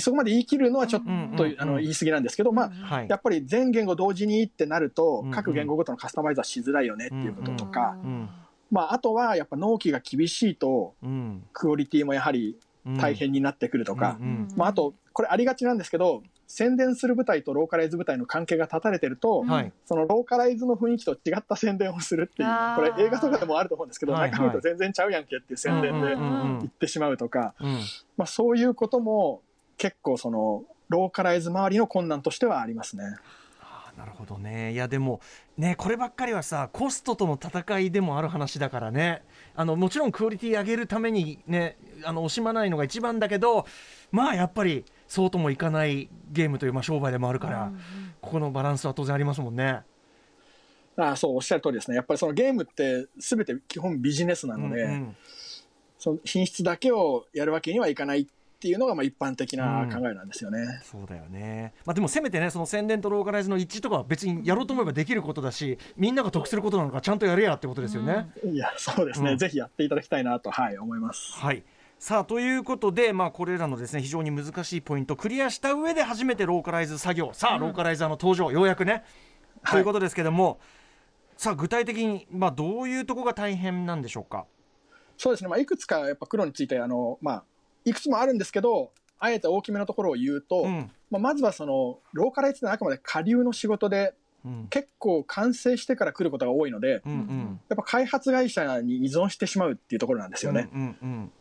[0.01, 1.03] そこまで言い切るのはちょっ
[1.37, 3.09] と、言い過ぎなんですけど、まあ、はい。
[3.09, 8.29] やっぱり全言語同時にってなるとうんうん、各言語ごとのカスタマイズはしづらいよねっていうこととか、うん
[8.71, 11.45] まあ、あとはやっぱ納期が厳しいと、うん。
[11.53, 12.57] クオリティもやはり
[12.99, 19.73] 大変になってくるとか、うんうんまあ、あと、これありがちなんですけど、宣伝する舞台とローカライズ舞台の関係が断たれてると、はい。
[19.87, 24.31] そのローカライズの雰囲気と違った宣伝をするっていうこれ映画とかでもあると思うんですけど、はいはい。
[24.33, 27.81] 中身と全然ちゃうやんけっていう宣伝でうんうん言ってしまうとか、うん。
[28.17, 29.41] まあ、そういうことも
[29.83, 33.03] 結構その、ローカライズ周りの困難としてはありますね。
[33.99, 35.21] なるほどねいやでも
[35.59, 39.23] ねこればっかりはさコストとの戦いでもある話だからね
[39.55, 43.67] あのもちろんクオリティ上げるためにねあの惜しまないのが一番だけど
[44.11, 47.71] まあやっぱりそうともいかないゲームというまあ商売でもあるから、
[48.23, 49.83] ここのバランスは当然ありますもんね。
[50.97, 51.97] ああそう、おっしゃる通りですね。
[51.97, 55.17] やっぱりそのゲームって全て基本ビジネスなので、うんうん
[56.03, 58.27] その品質だけをやるわけにはいかないっ
[58.63, 60.81] ていうのがまあ一般的な考えなんですよね。
[60.85, 68.31] そうだよね、まあ、でもせめてねその宣伝とローカライズの一致とかは別にやろうと思えばできることだしみんなが得することなのかちゃんとやれやってことですよね。
[68.45, 69.39] いや、そうですね、うん。
[69.39, 71.35] ぜひやっていただきたいなと、はい、思います。
[71.35, 71.65] はい。
[71.99, 77.31] さあということで、まあ、これらのですね非常に難しいポイントクリアした上で初めてローカライズ作業。
[77.33, 79.03] さあローカライザーの登場ようやくね、
[79.71, 80.61] ということですけども
[81.37, 84.47] さあ具体的に、まあ、どういうとこが大変なんでしょうか？
[85.19, 87.45] そうですね、まあ、いくつかやっぱ黒について、あの、まあ、
[87.85, 90.91] いくつもあるんですけど、あえて大きめのところを言うと、うん。
[91.11, 94.15] まあ、まずはその、ローカライズってのはあくまで下流の仕事で、
[94.45, 94.67] うん。
[94.69, 97.61] 結構完成してから来ることが多いので、うんうん。
[97.69, 100.69] やっぱ開発会社に依存してしまうっていうところなんですよね。
[100.73, 101.33] うんうん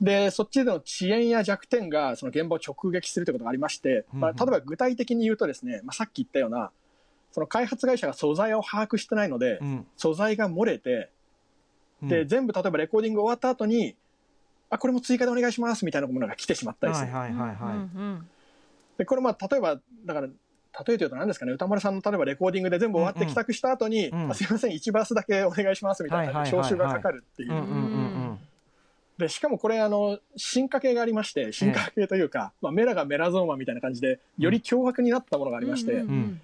[0.00, 4.36] で、そっちでの遅延や弱点がその現場を直撃するということがありまして、まあ、うん。
[4.36, 6.72] 例えば具体的に言うとですね、まあ、さっき言ったような、
[7.30, 9.86] その開発会社が素材を把握してないので、うん。
[9.96, 11.10] 素材が漏れて、
[12.02, 12.08] うん。
[12.08, 13.96] で、全部例えばレコーディング終わった後に、
[14.74, 17.12] あ、これも追加でお願いしますみたいなものが来てしまったりする。
[17.12, 17.76] はいはいはいはい。
[17.76, 18.26] うん
[18.96, 27.52] で、これまあ、例えば、だから、例えて言うと何ですかね、歌丸さんの例えばレコーディングで全部終わっうんうんて帰宅した後に、うんあすいません、1バースだけお願いしますみたいな招集がかかるっていう。
[27.52, 27.66] うんうんう
[28.32, 28.38] ん
[29.16, 36.40] で、しかもこれ、あの、進化系がありまして、進化系というか、まあ、メラがメラゾーマみたいな感じで、より凶悪になったものがありまして、うんうん。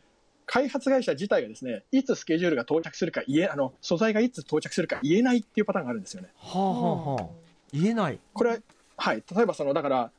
[0.46, 6.28] 開発会社自体がですねいつスケジュールが到着するか言えあの素材がいつ到着するか言えないっていうパターンがあるんですよね。
[6.36, 8.18] はあはあはあ言えない。
[8.32, 8.56] これは
[8.96, 9.22] はい。
[9.34, 10.10] 例えばそのだから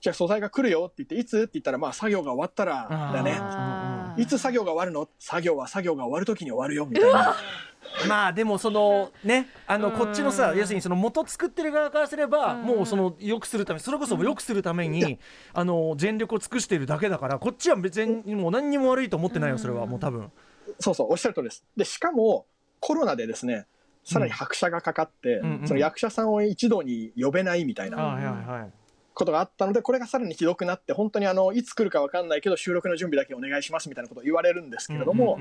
[0.00, 1.40] じゃあ素材が来るよって言っていつ？
[1.40, 4.22] って言ったらまあ作業が終わったらだね。
[4.22, 5.08] いつ作業が終わるの？
[5.18, 7.36] 作業は作業が終わる時に終わるよみたいな。
[8.08, 9.98] まあでもそのねあのうん。
[9.98, 12.62] こっちのさ要するにその元作ってる側からすればうん。
[12.62, 15.18] もうその良くするためそれこそ良くするために
[15.52, 19.86] あの全力を尽くしているだけだからこっちは別にもう何にも悪いと思ってないよそれは。
[19.86, 20.30] もう多分。
[20.78, 21.64] そうそうおっしゃる通りです。
[21.76, 22.46] でしかも
[22.78, 23.66] コロナでですね
[24.04, 28.70] さらに拍車がかかって、うんうんその役者さんを一堂に呼べないみたいな
[29.14, 35.38] ことがあったのでこれがさらにひどくなって本当にあのいつ来るか分かんないけど収録の準備だけお願いしますみたいなことを言われるんですけれども、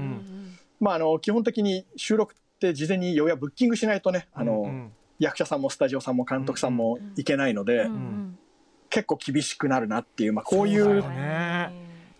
[1.21, 4.91] 基本的に収録って事前にようやブッキングしないとねあの、うん。
[5.19, 8.39] 役者さんもスタジオさんも監督さんもいけないので、うんうん
[8.91, 11.03] 結構厳しくなるなっていう、まあ、こういう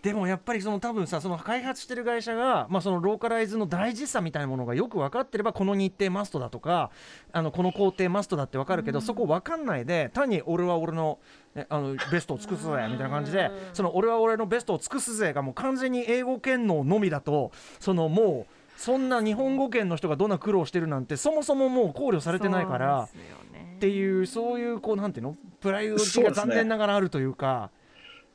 [0.02, 6.90] でもやっぱりその多分さその開発してる会社が、まあ、そのローカライズの大事さみたいなものがよく分かってればこの日程マストだとか
[7.32, 11.18] あのこの工程マストだって分かるけど、そこ分かんないで単に俺は俺の
[11.54, 23.08] えあのベストを尽くすぜみたいな感じでその俺は俺のベストを尽くすぜがもう完全に英語圏ののみだとそのもうそんな日本語圏の人がどんな苦労してるなんてそもそももう考慮されてないから。
[23.76, 25.36] っていうそういうこうなんていうの？
[25.58, 27.70] プライオリティが残念ながらあるというか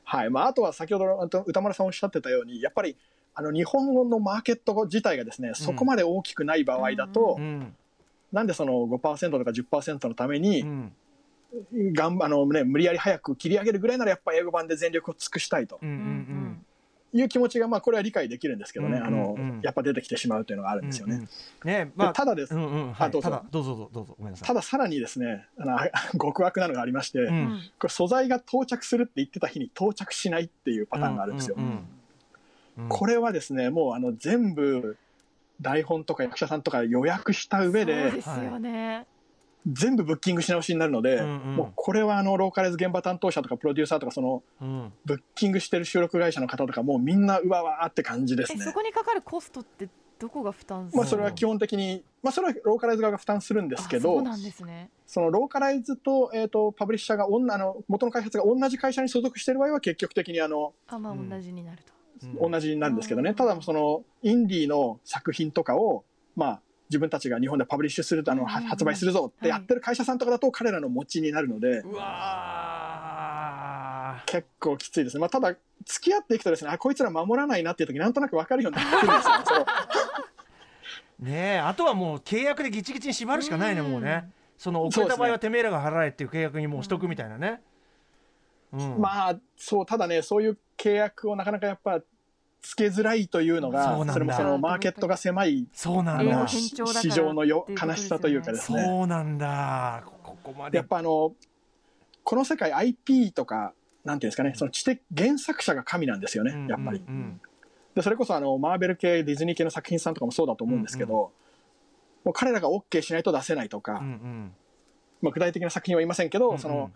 [0.05, 0.29] はい。
[0.29, 2.95] まあ、あとは先ほどあと歌丸さんおっしゃってたようにやっぱり
[3.33, 7.75] あの日本語のマーケット自体がですねそこまで大きくない場合だと、うん。
[8.31, 10.93] なんでその5%とか10%のために、うん。
[11.93, 15.79] がんあのね、無理やり早く切り上げるぐらいならやっぱ英語版で全力を尽くしたいと。
[15.81, 16.65] うんうんうん
[17.15, 21.15] いう気持ちがまあこれは理解できるんですけどね、うんあのやっぱ出てきてしまうというのがあるんですよね。
[21.15, 21.27] うんうん
[21.63, 22.93] ねでまあただです、うんうん。
[22.93, 23.07] はい。
[23.07, 23.29] あどうぞ。
[23.29, 24.47] ただどうぞどうぞどうぞごめんなさい。
[24.47, 27.61] たださらにですねあのあ極悪なのがありまして、うん。
[27.79, 31.55] これ素材が到着するって言ってた日に到着しないっていうパターンがあるんですよ。
[31.57, 32.89] うんうんうん。
[32.89, 34.97] これはですねもうあの全部
[35.61, 39.05] 台本とか役者さんとか予約した上そうでですよね
[39.67, 41.55] 全部ブッキングし直しになるので、うんうん。
[41.55, 44.93] もうこれはあのローカライズ現場担当者とかプロデューサーとかそのうん。
[45.05, 48.59] ブッキングしてる収録会社の方とかもうみんなうわわーって感じですね。
[48.61, 48.73] えそ。
[48.73, 54.89] こにかかるコストってどこが負担するまあそれは基本的に、まあそれはローカライズ側が負担するんですけど、あそうなんですね。
[55.05, 61.93] そのローカライズと,、えー、とパブリッシャーがおんあの元の開発が同じ会社に所属している場合は結局的にあのあまあうん同じになると。
[62.39, 63.35] 同じになるんですけどね、うん。
[63.35, 66.05] ただそのインディーの作品とかを、
[66.37, 74.25] まあ、自分たちが日本でパブリッシュするとあの、発売するぞってやってる会社さんとかだと彼らの持ちになるので、うわー。
[74.25, 79.65] 結構きついですね、まあ、ただ付き合っていくとですねあこいつら守らないなっていう時なんとなく分かるようになってくるんですよ。
[81.19, 87.61] ねえあとはもう契約でギチギチに縛るしかないねうんもうねその遅れた場合はてめえらが払えっていう契約にもうしとくみたいなね。
[88.73, 88.99] うん。
[88.99, 92.01] まあそうただねそういう契約をなかなかやっぱ
[92.65, 96.47] つけづらいというのがそれもそのマーケットが狭いそうなんだ。
[96.47, 96.75] 市
[97.11, 98.83] 場のよ悲しさというかですね。
[98.83, 100.03] そうなんだ。
[100.23, 100.77] ここまで。
[100.77, 101.33] やっぱあの
[102.23, 103.73] この世界 IP とか
[104.03, 107.03] なんていうんですかねその知的原作者が神なんですよね、うんやっぱり。
[107.07, 107.39] うん
[107.93, 111.31] でそれこそあのマーベル系ディズニー系の作品さんとかもそうだと思うんですけど、
[112.25, 114.51] もう彼らが OK しないと出せないとか、うんうん。
[115.21, 116.59] まあ、具体的な作品は言いませんけど、うん。
[116.59, 116.91] その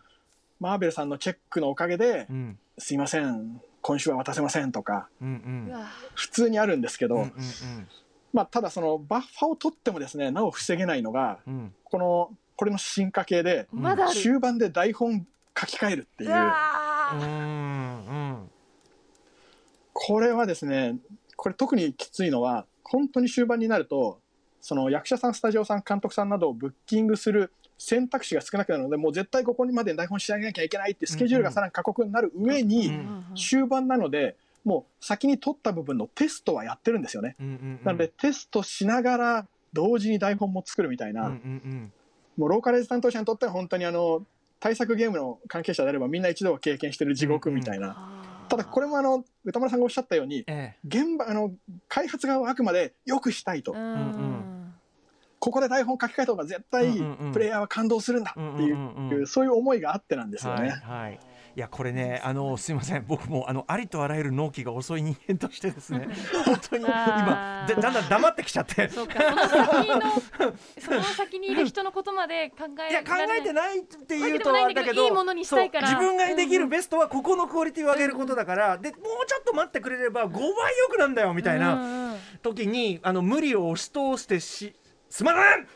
[0.59, 2.59] マーベルさんのチェックのおかげで、うん。
[2.77, 5.71] すいません今週は渡せませんとかうんうん。
[6.15, 7.31] 普通にあるんですけど、うんうん
[8.31, 11.53] まあ、ただそのバッファを取ってもですねなお防げないのがうん。
[11.53, 14.19] うんこのこれの進化系でまだある。
[14.19, 15.25] 終盤で台本
[15.57, 16.29] 書き換えるっていう。
[19.93, 20.97] これはですね
[21.37, 24.19] これ特にきついのは本当に終盤になると
[24.61, 37.35] その役者さんスタジオさん監督さんなどをブッキングする選択肢が少なくなるのでもう絶対ここにまで台本仕上げなきゃいけないってスケジュールがさらに過酷になる上に、うん終盤なのでもう先に取った部分のテストはやってるんですよね。
[37.83, 41.29] なのでテストしながら同時に台本も作るみたいな、
[42.37, 44.25] もうローカライズ担当者にとっては本当にあの
[44.59, 51.53] 対策ゲームの関係者であればみんな一度は経験してる地獄みたいな、ただこれもあの歌丸さんがおっしゃったようにえ現場あの
[51.87, 53.73] 開発側はあくまで良くしたいと、
[55.39, 57.33] ここで台本書き換えた方が絶対うんうんうん。
[57.33, 59.13] プレイヤーは感動するんだっていう,、うんうん。
[59.19, 60.69] うんそういう思いがあってなんですよはいね。
[60.69, 61.19] はい。
[61.55, 63.05] いやこれねあのすいません。
[63.07, 66.07] 僕もあのありとあらゆる納期が遅い人間としてですね。
[66.45, 68.87] 本当に今だんだん黙ってきちゃって。
[68.89, 70.01] そうかその先の
[70.79, 72.93] その先にいる人のことまで考えい。
[72.93, 75.87] や考えていないっていうとだだけどいいものにしたいから。
[75.87, 80.41] そう自分ができうんうんるベストはここのクオリティを上げることだから、でもうちょっと待ってくれれば5倍
[80.77, 84.75] 良くなんだよみたいなな時にあの無理を押し通してし
[85.09, 85.67] すまない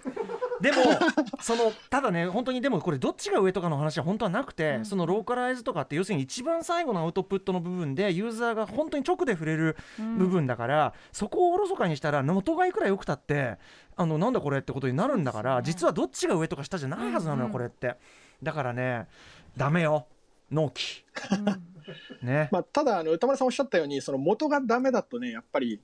[0.61, 0.77] でも
[1.41, 9.75] そのただね本当にでもこれどっちが上とかの話は本当はなくて、そのローカライズとかって要するに一番最後のアウトプットの部分でユーザーが本当に直で触れる
[10.17, 13.57] 部分だから、そこをおろそかにしたら元がいくら良くたって
[13.95, 17.95] あのなんだこれってことになるんだから、実はどっちが上とか下じゃないはずなのよ、これって。
[18.41, 19.07] だからね
[19.57, 20.07] ダメよ。
[20.51, 21.03] 納期。
[22.21, 25.81] ね、まあ、ただあの歌丸さんおっしゃったようにその元がダメだとねやっぱり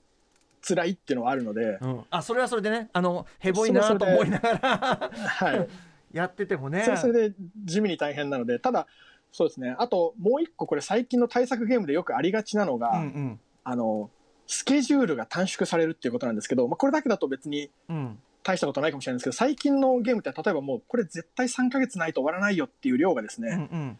[0.62, 5.12] 辛いっていうのはあるので、うん、あそれはそれでねあのヘボいなと思いながら。
[5.12, 5.68] はい、
[6.12, 6.82] やっててもね。
[6.82, 8.60] それはそれで地味に大変なので。
[8.60, 8.88] ただ
[9.32, 9.76] そうですね。
[9.78, 13.40] あともう一個これ最近の対策ゲームでよくありがちなのが、うんうん。
[13.64, 14.10] あの
[14.48, 18.20] スケジュールが短縮されるっていうことなんですけど、まあ、これだけだと別にうん。
[18.42, 24.00] 大したことないかもしれないんですけど最近のゲームって例えばもうこれ絶対3ヶ月ないと終わらないよっていう量がですね、うんうん。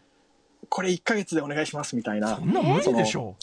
[0.68, 2.36] これ1ヶ月でお願いしますみたいな。
[2.36, 3.36] そんな無理でしょ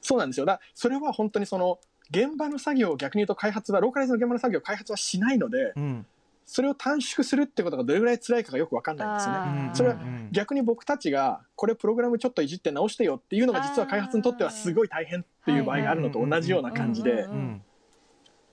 [0.00, 0.46] そうなんですよ。
[0.46, 1.78] だそれは本当にその
[2.10, 6.06] 現場の作業を逆に言うと開発はローカライズの現場の作業を開発はしないのでうん。
[6.48, 9.70] それを短縮するってことがどれぐらい辛いかがよく分かんないんですよね。
[9.74, 10.28] それはうん。
[10.30, 17.26] 逆に僕たちがこれプログラムちょっといじって直してよっていうのが実は開発にとってはすごい大変っていう場合があるのと同じような感じで。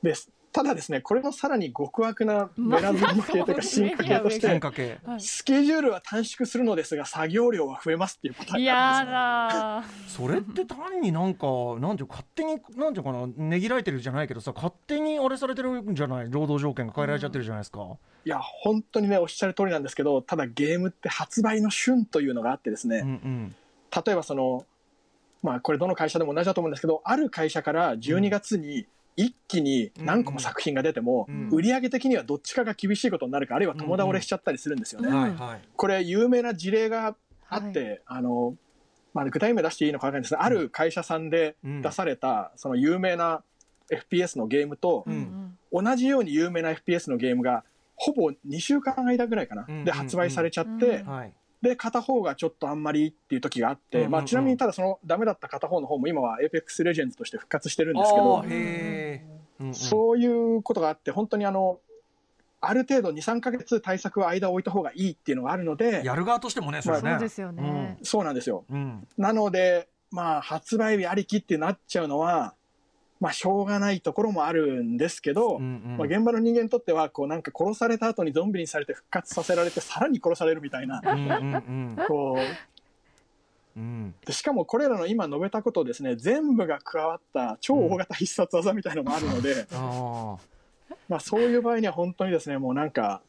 [0.01, 11.47] ですただですねこれのさらに極悪なメラズム系というか進化系とし進てスケジュールは短縮するのですが作業量は増えますっていう答えがあやるんだそれって単になんか
[11.79, 16.27] なんていうか勝手になんていうかなねぎられてるじゃないけどさ勝手にあれされてるんじゃない？
[16.29, 17.85] 労働条件が変えられちゃってるじゃないですか、で
[18.23, 23.55] すいや本当にねおっしゃる通りなんですけどただゲームって発売の旬というのがあってですね、うんうん。
[24.05, 24.65] 例えばその
[25.41, 28.85] まあこれどの会社でも同じだと思うんですけどある会社から12月に
[29.15, 31.49] 一気に何個も作品が出ても、うん。
[31.51, 35.09] 売上的にはどっちかが厳しいことになるかあるいは共倒れしちゃったりするんですよね。
[35.75, 37.15] これ有名な事例が
[37.49, 38.55] あって、あの
[39.13, 43.43] まあ、具体名出していいのか分かんないんですが、ある会社さんで出されたその有名な
[43.91, 45.57] FPS のゲームと、うん。
[45.71, 47.63] 同じように有名な FPS のゲームが
[47.95, 51.03] ほぼ2週間間ぐらいかな、うんで発売されちゃって、
[51.63, 54.11] で片方がちょっとあんまりっていう時があって、うんうんうん。
[54.11, 58.43] まあ、ちなみにただそのダメだった片方の方も今は Apex Legends として復活してるんあですけど
[59.61, 59.73] うんうん。
[59.73, 61.79] そういうことがあって本当にあの
[62.59, 67.11] ある程度23か月対策は間を置いた方がいいっていうのがあるのでやる側としてもねそれね。
[67.11, 67.97] そうですよね。
[68.03, 68.65] そうなんですよ。
[68.69, 69.07] うん。
[69.17, 72.55] なのでまあ発売日ありきってなっちゃうのは
[73.23, 75.97] まあしょうがないところもあるんですけど、うんうん。
[75.97, 81.01] まあ、現場の人間にとってはこうなんか殺された後にゾンビにされて復活させられてさらに殺されるみたいな。
[81.01, 82.05] うんうんうん。
[82.05, 82.37] こ
[83.75, 83.79] う。
[83.79, 84.13] うん。
[84.25, 90.35] でしかもこれらの今述べたことをですね全部が加わった超大型必殺技みたいのもあるので、あ
[91.07, 93.21] まあそういう場合には本当にですねもうなんか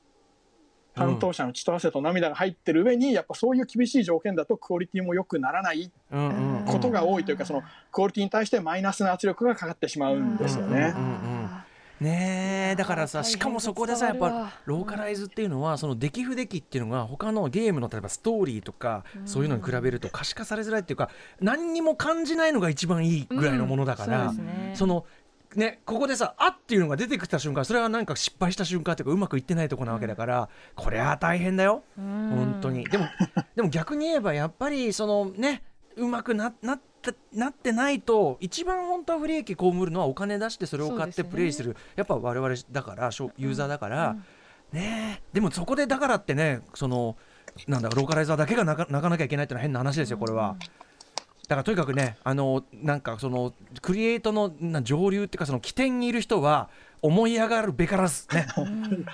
[0.95, 5.91] 担当者の血と汗と涙が入ってる上にやっぱそういう厳しい条件だとクオリティも良くならない
[6.67, 10.95] ことが多いというかそのクオリティに対してマイナスな圧力がかかってしまうんですよね。
[10.97, 11.05] うん。
[11.05, 11.51] うん
[12.01, 21.09] ねえだからさしかもそこでさやっぱローカライズっていうのはその出来不出来っていうのが他のゲームの例えばストーリーとかそういうのに比べると可視化されづらいっていうか
[21.41, 24.35] 何にも感じないのが一番いいぐらいのものだから、うん。
[24.35, 24.73] そうですね。
[24.75, 25.07] その
[25.57, 31.83] ね、ここでさ「あ」っていうのが出てきた瞬間それはなんか失敗した瞬間というかうまくいってないとこなわけだから、これは大変だよ。
[31.97, 32.85] 本当に。
[32.85, 33.07] でも
[33.55, 35.63] でも逆に言えばやっぱりそのね
[35.97, 41.77] うまくななったなってないと一番本当は不利益被るのはお金出してそれを買ってプレイする。
[41.97, 44.17] やっぱ我々だからショユーザーだから、
[44.73, 45.21] ね。
[45.21, 47.17] えでもそこでだからってねその
[47.69, 50.57] なんだローカライザーだけが泣か泣かなきゃいけないってのは変な話ですよこれは。
[51.49, 53.53] だからとにかくねあのなんかその
[53.83, 56.69] クリエイトのな上流っていうかその起点にいる人は
[57.03, 58.47] 思い上がるべからずね。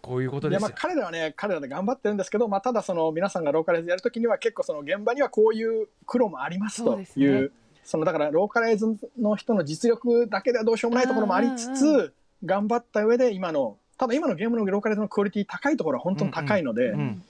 [0.00, 0.70] こういうこといやまあ。
[0.70, 7.48] 彼らはね彼らで頑張ってるんですけど、まあ、ただその皆さんがローカライズやるときには結構その現場にはこういう苦労もありますというね。
[7.84, 8.86] そのだからローカライズ
[9.18, 12.12] の人の実力だけではどうしようもないところもありつつ、うんうん
[12.44, 17.22] 頑張った上で今のただ今のゲームのローカライズのクオリティ高いところは本当に高いので、うん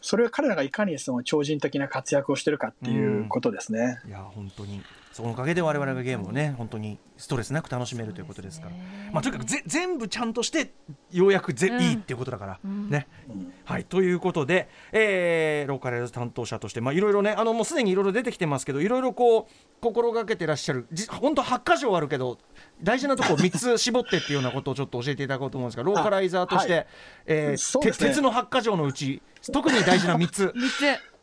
[0.00, 4.00] それは彼らがいかにその超人的な活躍をしてるかっていうことですね。
[4.06, 4.82] いや本当に
[5.18, 8.72] そのおかげで我々がゲームをね本当にストレスなく楽しめるということですから。
[9.10, 10.70] まあ、とにかくぜ全部ちゃんとして
[11.10, 12.88] ようやくぜ、うんいいっていうことだから、ん。
[12.88, 13.08] ね。
[13.28, 13.52] うん。
[13.64, 13.84] はい。
[13.84, 22.38] ということで、えーローカライズ担当者としてまあいろいろねあのもうすでにいろいろ出てきてますけどいろいろこう心がけてらっしゃるじ本当8箇条あるけど
[22.80, 26.86] 大事なところ3つ絞ってっていうようなことをちょっと教えていただこうと思うんですがローカライザーとして、はい。
[27.26, 27.90] えーね。
[27.90, 29.20] て鉄の8箇条のうち
[29.52, 30.52] 特に大事な3つ。
[30.54, 31.18] 三つ。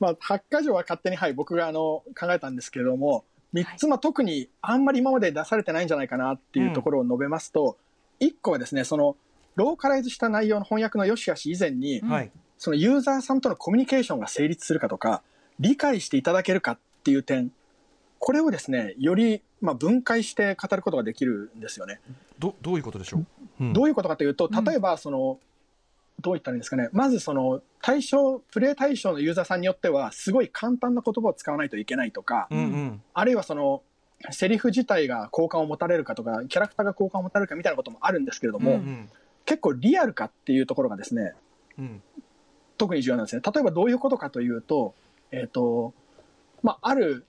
[0.00, 3.24] まあ、8箇条は勝手に、はい、僕があの考えたんですけれども
[3.54, 7.76] 3つ、まあ、特にあんまり今まで出されてないんじゃないかなっていうところを述べますと、
[8.20, 9.16] 1個はですねその
[9.54, 12.30] ローカライズした内容の翻訳の良し悪し以前に、はい。
[12.58, 15.22] そのユーザーさんとのコミュニケーションが成立するかとか
[15.60, 17.52] 理解していただけるかっていう点
[18.18, 22.00] これをですねよりまあ分解して語ることができるんですよね。
[22.38, 23.26] どどういうことでしょう？
[23.60, 23.72] うん。
[23.74, 24.64] どういうことかというとうん。
[24.64, 25.38] 例えばその、
[26.20, 26.88] どう言ったらいいんですかね。
[26.92, 33.02] まずその対象プレイ対象のユーザーさんによってはすごい簡単な言葉を使わないといけないとか、うんうん。
[33.14, 33.82] あるいはその
[34.30, 39.10] セリフ自体が好感を持たれるかとかキャラクターが好感を持たれるかみたいなこともあるんですけれども、うんうん。
[39.44, 41.34] 結構リアルかっていうところがですね
[41.78, 42.02] うん。
[42.78, 43.42] 特に重要なんですね。
[43.44, 44.94] 例えばどういうことかというと、
[45.30, 45.94] えっ、と、
[46.62, 47.24] まあ、ある、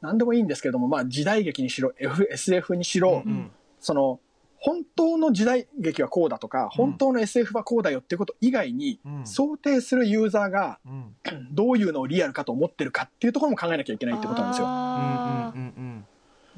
[0.00, 1.92] 何でもいいんですけれども、まあ、時代劇にしろ、
[2.30, 3.50] SF にしろ、うん。
[3.80, 4.20] その、
[4.64, 9.26] 本当の時代劇はこうだとか、本当の SF はこうだよっていうこと以外に、うん。
[9.26, 11.16] 想定するユーザーがうん。
[11.50, 14.66] どういうのをリアルかと思ってるかっていうところも考えなきゃいけないってことなんですよ。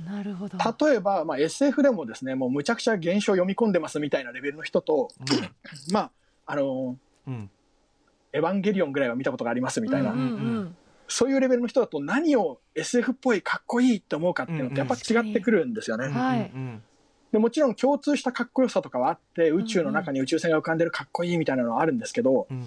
[0.07, 0.59] なるほど。
[0.87, 5.09] 例えば、まあ、SF でもですね、もうむちゃくちゃ現象読み込んでますみたいなレベルの人と、
[5.91, 6.11] まあ、
[6.45, 6.99] あの、
[8.35, 10.15] エヴァンゲリオンぐらいは見たことがありますみたいな、
[11.09, 16.83] そういうレベルの人だと何を SF っぽいかっこいいって思うかっていうのってやっぱ違ってくるんですよね。
[17.35, 22.65] でもちろん共通したかっこよさとかはあって宇宙の中に宇宙船が浮かんでるかっこいいみたいなのはあるんですけどうん。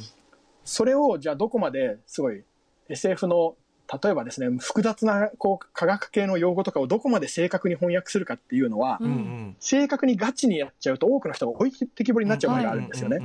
[0.65, 2.43] それをじゃあどこまですごい
[2.89, 3.55] SF の
[4.03, 9.11] 例えばですね複雑なこう科学系の用語とかをどこまで正確に翻訳するかっていうのは、ううん。
[9.11, 13.21] ん正確にガチにやっちゃうと多くの人が置いてきぼりになっちゃう場合があるんですよね。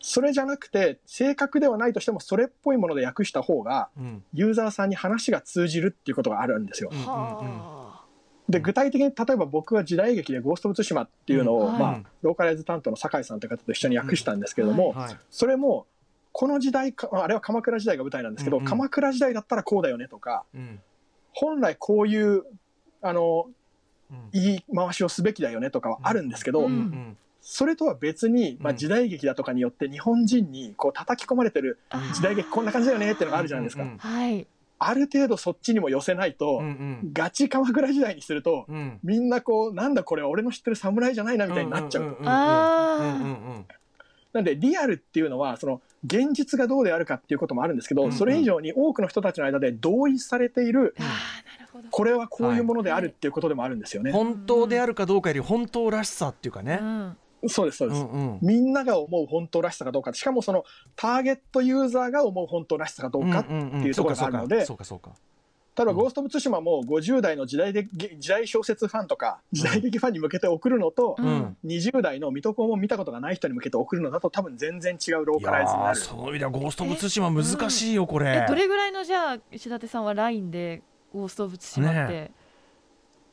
[0.00, 4.22] それじゃなくて正確ではないとしてもそれっぽいもので訳した方がうん。
[4.32, 6.90] ユーザーさんに話が通じるっていうことがあるんですよ。
[6.92, 7.10] うんうんうん。
[7.16, 7.79] は
[8.50, 11.78] で具体的に例えば僕は時代劇で「ゴースト・ツシマ」っていうのを、うん。
[11.78, 12.04] まあはい。
[12.22, 15.86] ローカライズ担当の酒井さんという方と一緒に訳したんですけれども、はいそれも
[16.32, 18.68] この時代かあれは鎌倉時代が舞台なんですけど、うんうん。
[18.68, 20.80] 鎌倉時代だったらこうだよねとかうん。
[21.32, 22.44] 本来こういう
[23.02, 23.46] あの
[24.10, 24.28] うん。
[24.32, 26.66] 言い回しをすべきだよねとかはあるんですけど、うん。
[26.66, 31.78] うんそれとは別に、まあ、うん時代劇だとかによって日本人にこう叩き込まれてる
[32.12, 33.96] 時代劇こんな感じだよねっていうのがあるじゃないですか、うん。
[33.96, 34.46] はい。
[34.82, 36.68] ある程度そっちにも寄せないと、うんう
[37.06, 37.10] ん。
[37.12, 38.98] ガチ鎌倉時代にすると、うん。
[39.04, 42.16] みんなこうなんだこれ俺の知ってる侍じゃないなみたいになっちゃう。
[44.32, 48.16] なんでリアルっていうのはその現実がどうであるかっていうこともあるんですけど、うんうん。
[48.16, 51.88] それ以上に多くの人たちの間で同意されているあーなるほど。
[51.90, 54.12] これはこういうものであるっていうことでもあるんですよね。
[54.12, 56.78] 本当であるかどうかより本当らしさっていうかね。
[56.80, 57.16] うん
[57.48, 58.38] そうですそうです、うんうん。
[58.42, 60.12] みんなが思う本当らしさかどうか。
[60.12, 60.64] しかもその
[60.96, 63.78] ターゲットユーザーが思う本当らしさかどうか、んんん。
[63.80, 65.12] っていうところがあるのでそうかそうか。
[65.76, 65.98] 例えば「うん。
[65.98, 67.88] ゴースト・オブ・ツシマ」も50代の時代で
[68.18, 71.56] 時代小説ファンとか時代劇ファンに向けて送るのと、うん。
[71.64, 75.96] 20代の水戸黄門を見たことがない人に向けて送るのだと多分全然違うローいカライズになる。
[75.96, 78.42] そういう意味ではゴースト・オブ・ツシマ難しいよこれ。
[78.44, 78.46] え。
[78.48, 80.82] どれぐらいのじゃあ石立さんはラインで
[81.14, 82.30] ゴーストオブツシマって？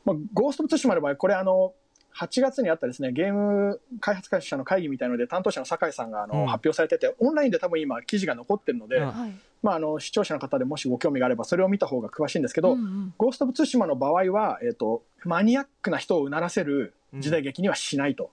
[0.05, 1.73] まあ、ゴースト・オブ・ツシマの場合これあの
[2.17, 6.47] 8月にあったですねゲーム開発会社の会議みたいので担当者の酒井さんがあの、うん。
[6.47, 9.33] 発表されててオンラインで多分今記事が残ってるので、うんはい。
[9.61, 18.31] まあ、あの視聴者の方でもしご興味があればそれを見た方が詳しいんですけど、うんうんゴースト・オブ・ツシマの場合は、えー、とマニアックな人をうならせる時代劇にはしないと、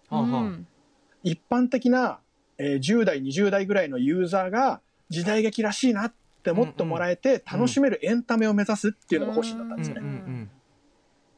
[1.22, 2.18] 一般的な、
[2.59, 10.49] えー10代20代ぐらいのユーザーが時代劇らしいなって思ってもらえて楽しめるエンタメを目指すっていうのが方針だったんですね。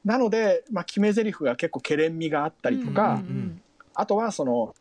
[0.06, 3.20] なので、まあ、決め台詞が結構けれん味があったりとか、
[3.92, 4.72] あとはその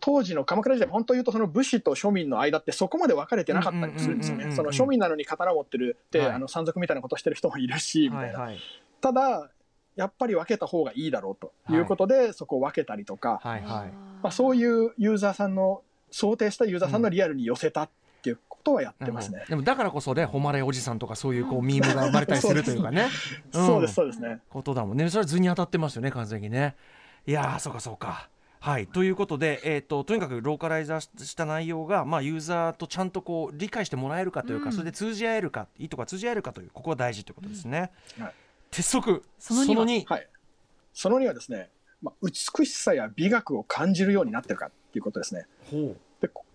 [0.00, 4.50] 当時の鎌倉時代本当言うとその武士と庶民の間ってそこまで分かれてなかったりするんですよね。
[4.56, 6.30] その庶民なのに刀持ってるって、はい。
[6.32, 8.40] あの山賊みたいなことしてる人もいるし、みたいな。
[8.40, 8.58] はいはい。
[9.02, 9.50] ただ
[9.96, 11.78] やっぱり分けた方がいいだろうとい。
[11.78, 13.92] うことで、そこを分けたりとか、はいはい。
[14.22, 19.44] まあ、そういうユーザーさんの想定したユーザーさんのリアルに寄せたっていうことはやってますね。
[19.48, 23.08] でもだからこそね誉れおじさんとかそういうこうミームが生まれたりするというかね。
[23.52, 23.92] そうです。
[23.92, 23.94] ん。
[23.94, 24.40] そうですね。
[24.48, 25.08] ことだもんね。
[25.08, 26.76] それは図に当たってますよね完全にね。
[27.26, 28.28] いやーそうかそうか。
[28.60, 28.86] はい。
[28.86, 34.72] ということで、えー、ととにかくローカライザーした内容が、まあ、ユーザーとちゃんとこう理解してもらえるかというか、うん。
[34.72, 38.24] それで通じ合えるかいいとこが通じ合えるかというここが大事ということですね、うん。
[38.24, 38.34] はい。
[38.70, 40.28] 鉄則その二は？2はい。
[40.92, 41.70] その2はですね、
[42.02, 45.46] まあ、美しさや美学を感じるようになってるかっていうことですね。
[45.70, 45.94] ほで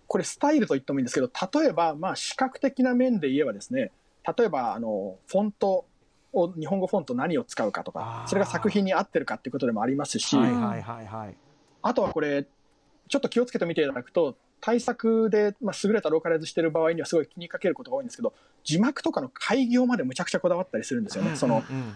[0.06, 1.30] ここれスタイルと言ってもいいんですけど
[1.60, 3.92] 例えばまあ視覚的的な面で言えばですね
[4.36, 5.86] 例えばあのフォント
[6.32, 11.36] を日本語フォント何を使うかとかそれが作品に合ってるかっていうことでもありますし、うはいはいはいはい。
[11.82, 12.44] あとはこれ
[13.08, 18.34] ちょっと気をつけてみていただくと対策で、まあ、優れたローカライズしてる場合にはすごい気にかけることが多いんですけど
[18.64, 21.36] 字幕とかの開業までむちゃくちゃこだわったりするんですよね。
[21.36, 21.94] そのうんうん。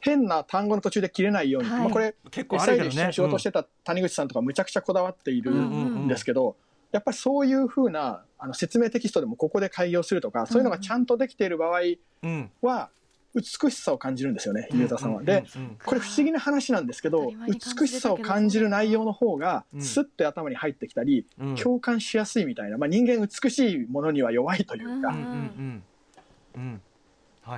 [0.00, 1.80] 変な単語の途中で切れないように、はい。
[1.80, 2.90] まあ、これ結構ある SI けどね。
[2.90, 6.08] で一緒に仕事してた谷口さんとかむちゃくちゃこだわっているうんうんうんん。
[6.08, 6.56] ですけど、
[6.96, 11.80] やっぱりそういうふうなあの説明テキストでもここで開業するとかそういうのがちゃんとできている場合
[12.22, 12.50] うん。
[12.62, 12.88] は
[13.34, 15.22] 美しさを感じるんですよねユーザーさんは。
[15.22, 15.44] で
[15.84, 19.82] これ不思議な話なんですけど美しさを感じる内容の方がうん。
[19.82, 21.54] スッて頭に入ってきたりうん。
[21.54, 25.14] 共感しやすいみたいな、まあ、人間美しいものには弱いというか、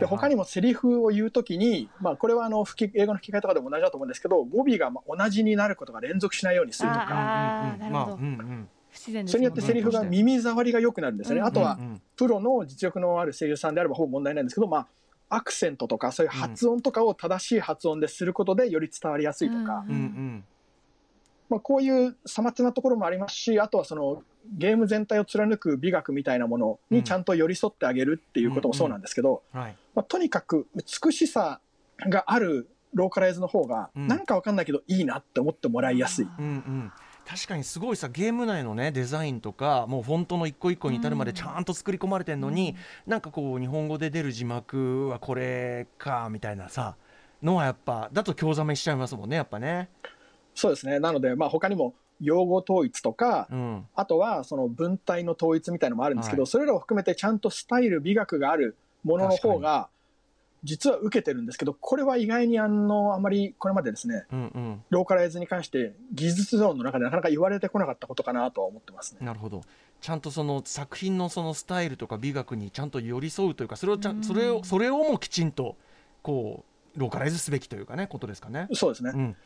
[0.01, 7.77] で他にもセリフを言うときに、まあ、これはあの吹き英語の吹き替えとかでも同じだと思うんですけど語尾がまあ同じになることが連続しないようにするとか
[8.99, 11.79] あーうんうんなるほどまあうんうん不自然ですそれによってセリフが耳障りが良くなるんですよね、うんあとは
[12.17, 14.79] プロの実力のある声優さんであればほぼ問題ないんですけど、ま
[15.31, 20.45] あ、アクセントとかそういう発音とかを正しい発音ですることでより伝わりやすいとか、うん
[21.49, 24.23] まあ、こういうさまつなところもありますしあとはその
[24.57, 29.77] ゲーム全体を貫く美学みたいなものにちゃんと寄り添ってあげるっていうこともそうなんですけど、はい。
[29.95, 31.61] まあ、とにかく美しさ
[32.09, 34.07] があるローカライズの方がうん。
[34.07, 36.29] なんかわかんないけどいいなって思ってもらいやすい。
[36.39, 36.93] うんうん
[37.29, 42.75] 確かにすごいさゲーム内のねデザインとかもうフォントの一個一個に至るまでちゃんと作り込まれてるのに、
[43.07, 46.97] なんかこう日本語で出る字幕はこれかみたいなさ
[47.43, 49.91] のはやっぱだと興ざめしちゃいますもんねやっぱね。
[50.55, 50.99] そうですね。
[50.99, 53.87] なので、まあ、他にも用語統一とか、うん。
[53.95, 56.47] あとはその文体の統一みたいのもあるんですけど、はい。
[56.49, 59.89] それらを含めてちゃんとスタイル美学があるものの方が
[60.65, 64.83] 実は受けてるんですけどこれは意外にあのあまりこれまでですねうんうん。
[64.91, 69.25] ローカライズに関して技術ゾーンの中でなかなか言われてこなかったことかなとは思ってますね。
[69.25, 69.63] なるほど。
[70.01, 75.77] ちゃんとその作品のそのスタイルとか美学にちゃんと寄り添うというかそれをちゃんそれをそれをもきちんと
[76.23, 76.65] こ
[76.97, 78.69] うローカライズすべきというかねことですかね。
[78.75, 79.37] そうですね、うん、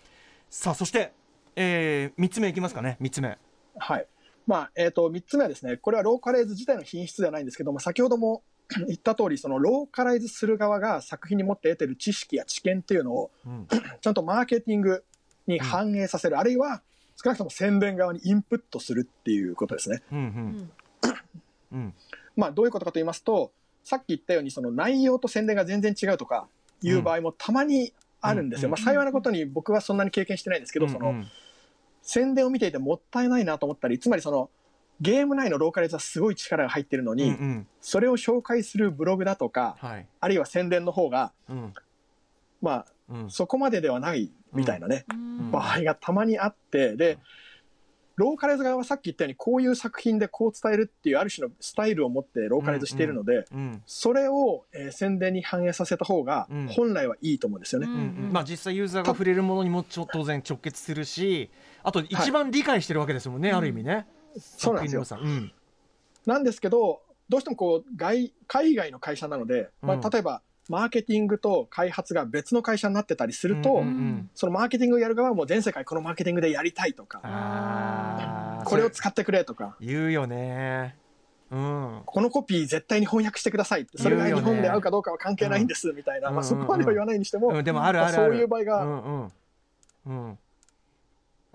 [0.50, 1.12] さあそして、
[1.56, 2.96] えー、3つ目いきますかね。
[3.00, 3.38] 3つ目。
[3.76, 4.06] はい。
[4.46, 8.42] まあえー、と3つ目はですねこれはローカライズ自体の品質ではないんですけども先ほども
[8.86, 13.68] 言った通りそのローカライズする側が作品に持って得てる知識や知見っていうのをうん。
[14.00, 15.04] ちゃんとマーケティング
[15.46, 16.82] に反映させる、あるいは
[17.22, 20.02] 少なくとも宣伝側にインプットするっていうことですね。
[20.12, 20.26] うんううん。
[20.26, 20.70] ん
[21.72, 21.94] うん。
[22.36, 23.52] まあ、どういうことかと言いますと
[23.84, 26.46] さっき言ったようにその内容と宣伝が全然違うとか
[26.82, 28.68] いう場合もたまにあるんですよ。
[28.68, 31.26] うんまあ、幸いなことに僕はそんなに経験してないんですけど、そのうん。
[32.02, 34.50] 宣伝を見ていてもったいないなと思ったりつまりその
[35.02, 37.66] ゲーム内のローカライズはすごい力が入ってるのうんに、うん。
[37.80, 40.06] それを紹介するブログだとかはい。
[40.20, 41.74] あるいは宣伝の方がうん。
[42.62, 43.26] まうん。
[43.26, 45.50] あそこまでではないみたいなね、うん。
[45.50, 47.18] 場合がたまにあってで
[48.16, 53.82] ローカライズ側はさっき言ったようにこういう作品でこう伝えるっていうある種のスタイルを持ってローカライズしているので、うん。
[53.86, 56.68] それを、えー宣伝に反映させた方がうん。
[56.68, 57.88] 本来はいいと思うんですよね。
[57.88, 57.96] うんう
[58.28, 61.50] んまあ実際ユーザーが触れるものにもちょ当然直結するし
[61.82, 64.06] あと一番理解してるわけですもんね、ある意味ね。
[64.38, 65.04] そうなんですよ。
[65.04, 65.52] 作品の良さ。
[66.26, 70.06] なんですけどどうしてもこう外海外の会社なので、まうん。
[70.06, 77.20] あ、例えばマーケティングと開発が別の会社になってたりすうんると、うんうんそのマーケティングをやる側はもう全世界このマーケティングでやりたいとか、
[78.64, 80.96] これを使ってくれとか、言うよね。
[81.50, 82.02] うん。
[82.06, 89.32] このコピー絶対に翻訳してくださいそれが日本で合うかどうかは関係ないんですみたいな、うんまあ、そこまでは言わないにしても、うん、でもあるそういう場合がうん。
[90.06, 90.38] うん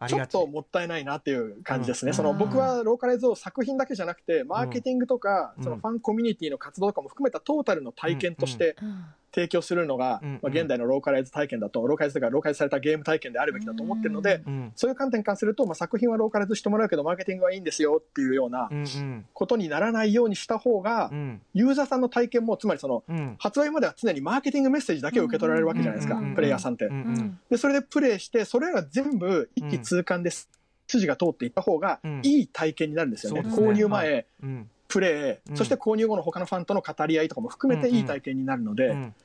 [0.07, 0.15] ち。
[0.15, 2.09] ょっともったいないなっていう感じですね。
[2.09, 2.15] うん。
[2.15, 5.63] その僕はローカライズを作品だけじゃなくて、マーケティングとか、うん。
[5.63, 9.05] そのファンコミュニティの活動とかも含めたトータルの体験としてうん
[9.37, 19.25] 提供するのが、うんまあ、現代のローカライズ体験だと、ローカライズというかローカライズされたゲーム体験であるべきだと思ってるので、うんそういう観点からすると、まあ、作品はローカライズしてもらうけど、マーケティングはいいんですよっていうようなうんうん。
[19.31, 21.41] ことにならないようにした方がう、ん。
[21.53, 23.35] ユーザーさんの体験も、つまりその、うん。
[23.37, 26.85] 発売までは常にマーケティングメッセージだけを受け取られるわけじゃないですか、うんプレイヤーさんって。
[26.85, 30.49] うんうんで、それでプレイして、それらが全部一気通貫です。
[30.87, 32.21] 筋が通っていった方がうん。
[32.23, 33.43] いい体験になるんですよね。
[33.43, 33.49] ね。
[33.49, 34.69] 購入前、うん。
[34.87, 35.57] プレイ、うん。
[35.57, 39.15] そして購入後の他のファンとの語り合いとかも含めていい体験になるので、うんうん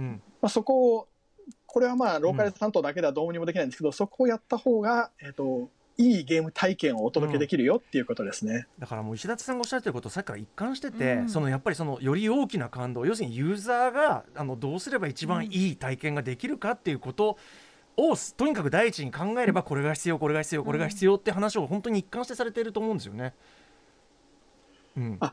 [0.00, 1.08] まあ、そこを、
[1.66, 8.66] これはまあ、ローカライズ担当だけではどうにもできないんですけど、そこをやった方が、えっ、と、いいゲーム体験をお届けできるよっていうことですね。
[8.78, 11.28] だからもう石立さんがおっしゃってることをさっきから一貫してて、うん。
[11.28, 17.36] そのやっぱりそのより大きな感動要するにユーザーがあのどうすれば一番いい体験ができるかっていうこと
[17.96, 23.34] をとにかく第一に考えればこれが必要これが必要これが必要って話を本当に一貫してされていると思うんですよね。
[24.96, 25.16] うん。
[25.20, 25.32] あ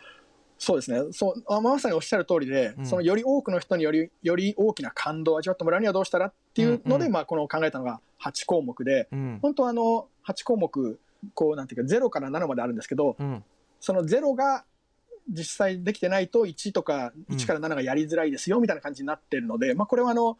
[0.60, 1.12] そうですね。
[1.14, 2.86] そう、あまさにおっしゃる通りで、うん。
[2.86, 7.07] そのより多くの人により、より大きな感動を味わってもらうにはどうしたらっていうので、うん。
[7.07, 9.39] うんまあ、この考えたのが8項目で、うん。
[9.41, 10.99] 本当はあの、8項目、
[11.34, 13.43] こう、なんていうか、0から7まであるんですけど、うん。
[13.80, 14.66] その0が
[15.30, 20.38] 実際できてないと1とか1から7がやりづらいですよみたいな感じになってるので、まあこれはあの、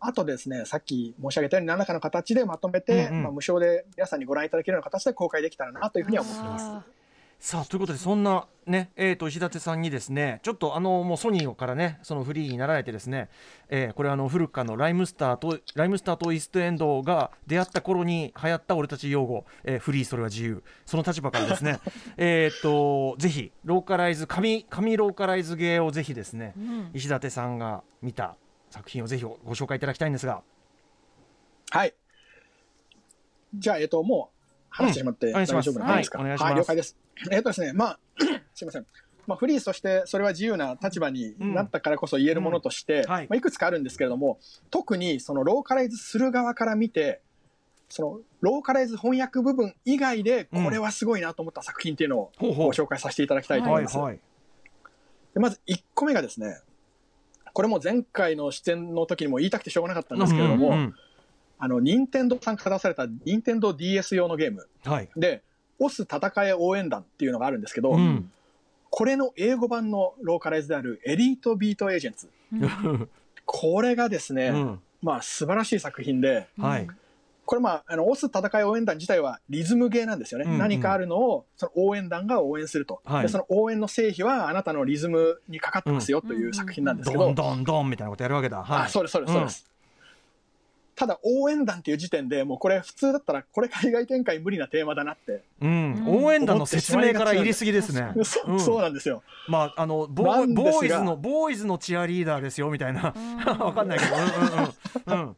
[0.00, 3.22] あとですね、さっき申し上げたように何らかの形でまとめて、うんうん。
[3.24, 6.97] まあ、無償で皆さんにご覧いただけるような形で公開できたらなというふうには思ってます。
[7.40, 13.30] あさあということでそんなねえー、と石立さんにですねちょっとあのもうソニーからねそのフリーになられてですね、
[13.70, 20.62] えーこれあの古くからのライムスターとライムスターとイーストエンドが出会った頃に流行った俺たち用語、えーフリーそれは自由。
[20.84, 21.78] その立場からですね
[22.18, 26.90] えっとぜひローカライズ紙紙ローカライズ芸をぜひですねーうん。
[26.92, 28.36] 石立さんが見た
[28.70, 30.42] 作品をぜひご紹介いただきたいんですが。
[31.70, 31.94] はい。
[33.54, 34.37] じゃあ、えっ、と、もう
[34.70, 36.96] 話してしまって大丈夫なんですか、はい了解です。
[37.30, 37.98] えっ、とですね、まあ、
[38.54, 38.86] すいません。
[39.26, 44.38] まあ、フリーとしてそれは自由な立場になったからこそ言えるものとして、まあ、いくつかあるんですけれども
[44.70, 47.20] 特にそのローカライズする側から見て
[47.90, 53.98] そのローカライズ翻訳部分以外でこれはすごいなと思った作品っていうのをご紹介させていただきたいと思ます。
[53.98, 54.20] はいいはい。
[55.34, 56.60] でまず1個目がですね
[57.52, 60.92] これも前回の出演の時にも言いたくてしょうがなかったんですけれども、
[61.58, 64.68] あの任天堂さんから出された任天堂 d s 用のゲーム。
[64.84, 65.08] はい。
[65.16, 65.42] で
[65.78, 68.30] 「オス戦え応援団」っていうのがあるんですけど、うん。
[68.90, 72.28] これの英語版のローカライズである「エリートビートエージェンツ」
[73.44, 74.80] これがですね、うん。
[75.02, 76.86] まあ素晴らしい作品ではい。
[77.44, 80.58] これまああのオス戦い応援団自体はリズムゲーなんですよね、うんうん。
[80.58, 83.22] 何かあるのをその応援団が応援すると、はい。
[83.22, 88.62] でその応援の成否はあなたのリズムにかかってますよという作品なんですけど、ドンドンドンみたいなことやるわけだ。
[88.62, 88.82] はい。
[88.82, 89.66] あそうですそうですそうです、
[90.98, 96.04] ただ応援団っていう時点でもうこれ普通だったらこれ海外展開無理なテーマだなって、うん。
[96.08, 98.12] 応援団の説明から入れすぎですね。
[98.24, 98.60] そうん。
[98.60, 99.22] そうなんですよ。
[99.46, 103.14] まああのボボーイズのボーイズのチアリーダーですよみたいな。
[103.60, 104.16] わかんないけど。
[104.16, 105.36] うんうん うん。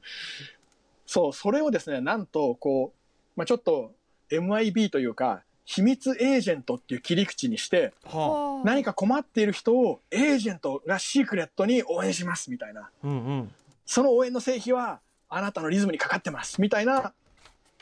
[1.04, 3.92] そうそれをですねなんとこう、まあ、ちょっと
[4.30, 12.80] MIB というか秘密エージェントっていう切り口にしては何か困っている人をエージェントがシークレットに応援しますみたいな。
[12.80, 13.52] あうんうん。
[13.84, 15.00] その応援の成否は
[15.30, 16.60] あなたのリズムにかかってます。
[16.60, 17.12] みたいな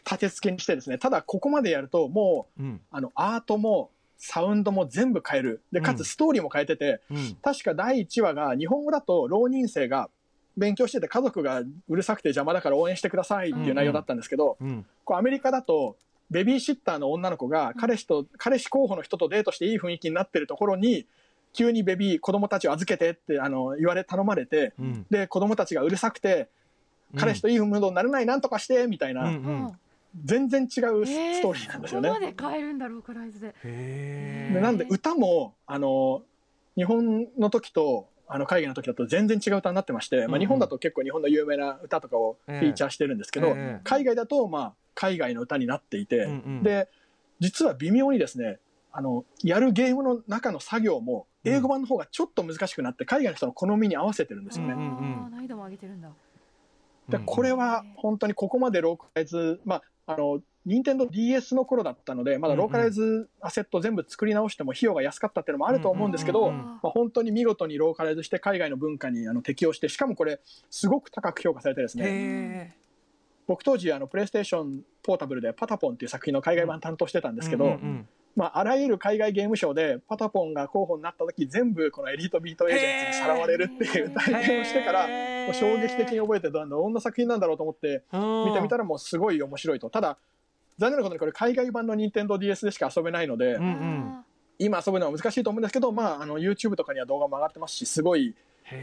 [0.04, 0.98] 立て付けにしてですね。
[0.98, 2.80] ただここまでやるともううん。
[2.90, 5.62] あのアートもサウンドも全部変える。
[5.72, 5.96] でかうん。
[5.96, 7.36] つストーリーも変えてて、うん。
[7.42, 10.10] 確か第1話が日本語だと浪人生が
[10.56, 14.86] 勉強してて家族がうるさくて邪魔だから応援してくださいっていう内容だったんですけど、うん。
[15.04, 15.96] こうアメリカだと
[16.30, 21.06] ベビーシッターの女の子が彼氏と彼氏候補の人とデートしていい雰囲気になってるところに
[21.52, 25.06] 急にベビー子供たちを預けてってあの言われ頼まれてうん。
[25.10, 26.48] で子供たちがうるさくて
[27.16, 29.72] 彼氏といいムードになれないなんとかしてみたいな、うんうん。
[30.24, 32.08] 全然違うスえーストーリーなんですよね。
[32.08, 33.54] そこまで変えるんだローカライズで。
[33.62, 36.22] でなんで歌もあの
[36.76, 43.80] 日本の時とあの海外の時だと全然違う歌になってまして、まあ、日本だと結構日本の有名な歌とかをフィーチャーしてるんですけど、ええ。
[43.84, 46.62] 海外だとまあ海外の歌になっていて、うんうん。
[46.62, 46.88] で
[47.40, 48.58] 実は微妙にですね
[48.90, 54.72] あのやるゲームの中の作業も英語版の方がちょっと難しくなって海外の人の好みに合わせてるんですよね。
[54.72, 55.24] うんうん。
[55.24, 56.08] あー難易度も上げてるんだ
[57.08, 66.64] でこれは本当にここまでローカライズ、まあ、あの任天堂 d s の頃だったのでまだローカライズアセット全部作り直しても費用が安かったっていうのもあると思うんですけど、うんうんうん。
[66.66, 72.04] まあ、本当に見事にローカライズして海外の文化にあの適応してしかもこれすごく高く評価されてですね。
[72.06, 72.72] へ
[73.46, 89.90] 僕当時あのプレイステーションポータブルでパタポンっていう作品の海外版担当してたんですけど、うんうんまあ、あらゆる海外ゲームショーでパタポンが候補になった時全部このエリートビートエージェンツにさらわれるっていう体験をしてからもう衝撃的に覚えてどんな作品なんだろうと思って見てみたらもうすごい面白いと。
[89.90, 90.18] ただ
[90.78, 94.24] 残念なことにこれ海外版の任天堂 d s でしか遊べないので、うんうん。
[94.60, 98.36] 今遊ぶのは難しいと思うんですけど、まあ、あの YouTube とかには動画も上がってますしすごい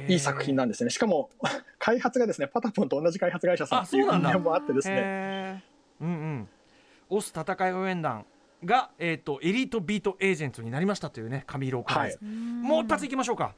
[0.10, 0.90] いい作品なんですね。
[0.90, 1.30] しかも
[1.80, 4.30] 開発がですねパタポンと同じ開発会社さんっていうあそうなんだ。
[4.32, 5.64] 因縁もあってですね。
[6.02, 6.50] うんうん。
[7.10, 8.26] オス戦い応援団
[8.66, 13.54] が、えー、とエリートビートエージェントになりましたというね神ローカライズ、もう一発いきましょうか。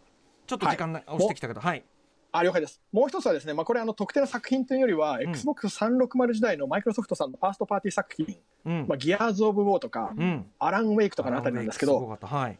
[0.45, 1.83] ちょっと時間な押してきたけどはい、
[2.31, 2.81] あ了解です。
[2.91, 5.21] もう一つはですね、まあ、これあの特定の作品というよりは、ん。
[5.21, 8.37] XBOX360 時代のマイクロソフトさんのファーストパーティー作品。
[8.65, 8.85] うん。
[8.87, 10.45] まあ、ギアーズ・オブ・ウォーとか、うん。
[10.59, 12.57] アラン・ウェイクとかのあたりなんですけど、はい。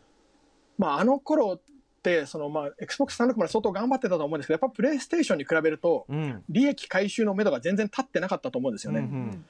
[0.78, 1.62] まあ、あの頃っ
[2.02, 6.44] てその、まあ、XBOX360 相当頑張ってたと思うんですけどやっぱプレイステーションに比べるとうん。
[6.50, 9.46] 利益回収の目処が全然立ってなかったと思うんですよね、うんうん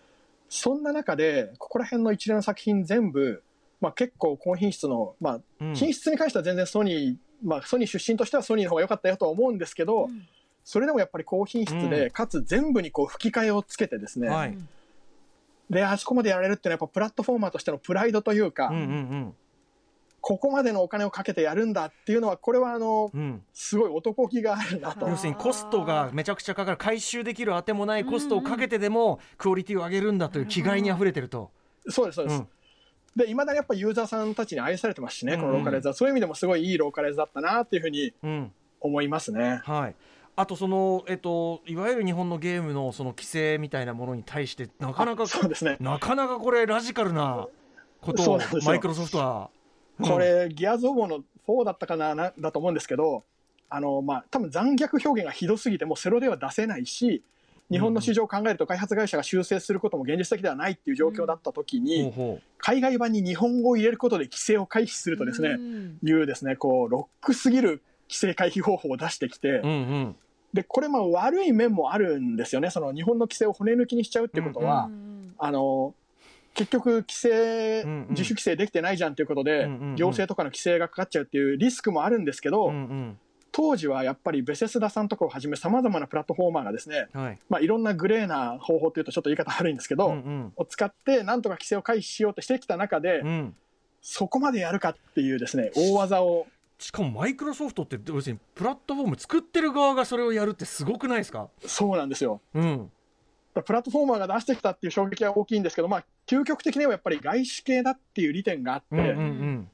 [0.50, 3.44] そんな中でここら辺の一連の作品全部、
[3.82, 5.76] まあ、結構高品質の、まあ、うん。
[5.76, 10.28] 品質に関しては全然ソニー、まあ、ソニー出身としてはソニーの方が良かったよとは思うんですけど、うん。
[10.64, 12.12] それでもやっぱり高品質で、うん。
[12.12, 14.58] かつ全部にこう吹き替えをつけてですね、はい。
[15.70, 19.36] であそこまでやられるっていうのはやっぱプラットフォーマーとしてのプライドというか、うんうん
[20.20, 23.22] ここまでのお金をかけてやるんだっていうのはこれはあのうん。
[23.22, 25.08] うんすごい男気があるなと。
[25.08, 31.52] 要するにコストがめちゃくちゃかかる回収できるあてもないコストをかけてでもクオリティを上げるんだという気概にあふれてると。
[31.90, 32.48] そうですそうです、うん。
[33.16, 35.46] でいまだにやっぱユーザーさんたちに愛されてますしね、うんうん。
[35.46, 38.52] このローカライズはそういう意味でもすごいいいローカライズだったなっていうふうにうん。
[38.80, 39.62] 思いますね。
[39.66, 39.96] はい、
[40.36, 45.78] あとその、えっと、いわゆる日本のゲームのその規制みたいなものに対してなかなかあそうですね。
[45.80, 47.48] なかなかこれラジカルな
[48.02, 49.50] ことをマイクロソフトは。
[50.02, 53.24] これ、ギアーズ・オブ・ウォーの4だったかななだと思うんですけど
[53.70, 57.24] あのまあ多分残虐表現がひどすぎてもうセロでは出せないし
[57.70, 62.14] 日本の市場を考えると開発会社が修正することも現実的ではないっていう状況だった時に、
[62.58, 65.98] 海外版に日本語を入れることで規制を回避するとですね、うん。
[66.02, 69.62] いうですねこうロックすぎる規制回避方法を出してきて、
[70.54, 72.70] でこれまあ悪い面もあるんですよね。
[72.70, 75.34] その日本の規制を骨抜きにしちゃうってことは、うん。
[75.38, 75.94] あの
[76.58, 78.08] 結局規制、うんうん。
[78.10, 79.96] 自主規制できてないじゃんということで、うんうんうん。
[79.96, 83.18] 行政とかの規制がかかっちゃうっていうリスクもあるんですけど、うん
[83.54, 87.40] 当時はやっぱりベセスダさんとかをはじめさまざまなプラットフォーマーがですね、うんはい。
[87.50, 90.54] まあ、いろんなグレーな方法というとちょっと言い方悪いんですけど、うんうん。
[90.58, 93.56] を使ってなんとか規制を回避しようとしてきた中で、うん。
[94.02, 96.46] そこまでやるかっていうですね大技を。
[96.78, 101.50] しかもマイクロソフトって要するにプラットフォーム作ってる側がそれをやるってすごくないですか？
[101.66, 102.42] そうなんですよ。
[102.54, 102.92] うん。
[103.66, 109.14] プラットフォーマーが出してきたっていう衝撃は大きいんですけど、まあ、究極的にはやっぱり外資系だっていう利点があって、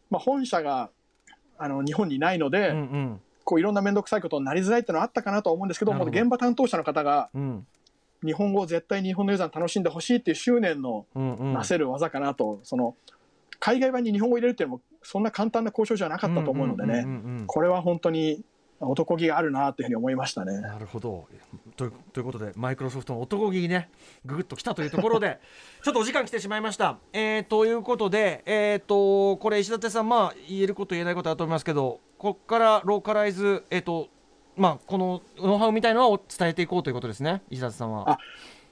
[0.10, 0.90] まあ、本社が
[1.58, 3.22] あの日本にないので、うんうん。
[3.46, 6.06] こういろんな面倒くさいことになりづらいっていうのはあったかなとは思うんですけど、ど。
[6.06, 7.68] 現場担当者の方がうん。
[8.24, 12.96] 日本語を絶対に日本のユーザーに楽しんでほしいっていう執念のなせる技かなと、その
[13.60, 18.44] 海外版に日本語を入れるっていうのもそんな簡単な交渉じゃなかったと思うのでね、これは本当に
[18.88, 20.60] 男気があるなというふうに思いましたね。
[20.62, 21.28] なるほど
[21.76, 23.90] というということでマイクロソフトの男気ね
[24.26, 25.40] ぐぐっときたというところで
[25.84, 26.98] ちょっとお時間来てしまいました。
[27.12, 34.10] えー、ということで、えー、とこれ石立さんまあ言えること言えないことあると思いますけどここからローカライズ、えーと
[34.56, 38.12] まあ、このノウハウみたいのは伝えていこうということですね石立さんは。
[38.12, 38.18] あ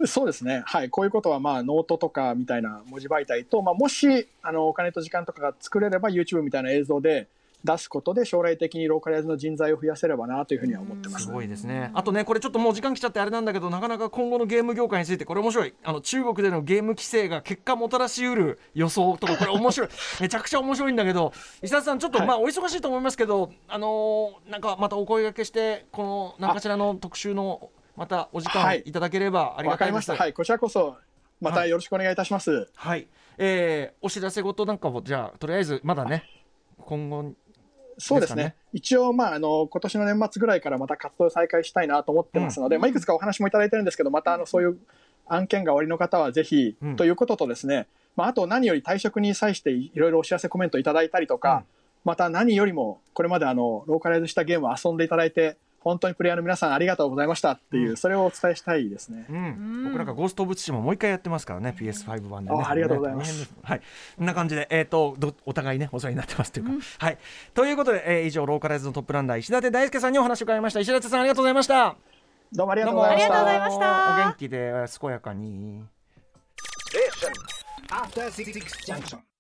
[0.08, 7.28] そうですね、はい、こういうことはまあノートとかみたいな文字媒体と、まあ、もしあのお金と時間とかが作れれば YouTube みたいな映像で
[7.64, 11.32] 出すことで将来的にローカライズの人材を増やせればなというふうには思ってますす。
[11.32, 11.92] ごいですね。
[11.94, 15.74] あとね、これちょっともう時間来ちゃってあれなんだけど、なかなか今後のゲーム業界について、これ面白い。
[15.84, 19.90] あの中国でのゲーム規制が結果もたらしうる予想とか、これ面白い。
[20.22, 29.72] めちゃくちゃ面白いんだけど、石田さん、ちょっと、はいまあお忙しいと思いますけど、あのーなんかまたお声掛けして、この何かしらの特集のまたお時間はいいただければありがたいです。
[29.72, 30.16] わかりました。
[30.16, 30.96] はい、こちらこそ
[31.40, 32.70] またよろしくお願いいたします。
[32.76, 33.08] はい。
[33.38, 36.24] えーお知らせ事なんかもじゃあとりあえずまだね、
[36.78, 37.34] 今後
[38.02, 38.44] そうですね。
[38.44, 38.56] ですかね。
[38.74, 44.78] 一応、まあ、あの、今年の年末ぐらいからまた活動を再開したいなと思ってますので、まあ、いくつかお話もいただいてるんですけど、また、あの、そういう
[45.28, 46.96] 案件がおありの方はぜひ、うん。
[46.96, 51.64] ということとですね、まあ、あと何より退職に際していろいろお知らせコメントいただいたりとか、うん。
[52.04, 59.26] また何よりも、これまであの、ローカライズしたゲームを遊んでいただいて、本当にプレイヤーの皆さんありがとうございましたっていう、うんそれをお伝えしたいですね。
[59.30, 62.62] うん、僕なんかゴースト・オブ・ツシマもう一回やってますからね、PS5 版でね。
[62.64, 63.82] あありがとうございますはい、
[64.18, 66.72] こんな感じで、えっ、とど、お互いね、お世話になってますというか。
[67.00, 67.18] はい。
[67.54, 70.80] ということで、えー以上、ローカライズのトップランナー、石立大輔さんにお話を伺いました。
[70.80, 71.96] 石立さん、ありがとうございました。
[72.54, 73.34] どうもありがとうございました。
[73.34, 75.84] どうもありがとうございましたお元気で、健やかに。
[77.92, 78.52] After Six
[78.86, 79.31] Junction.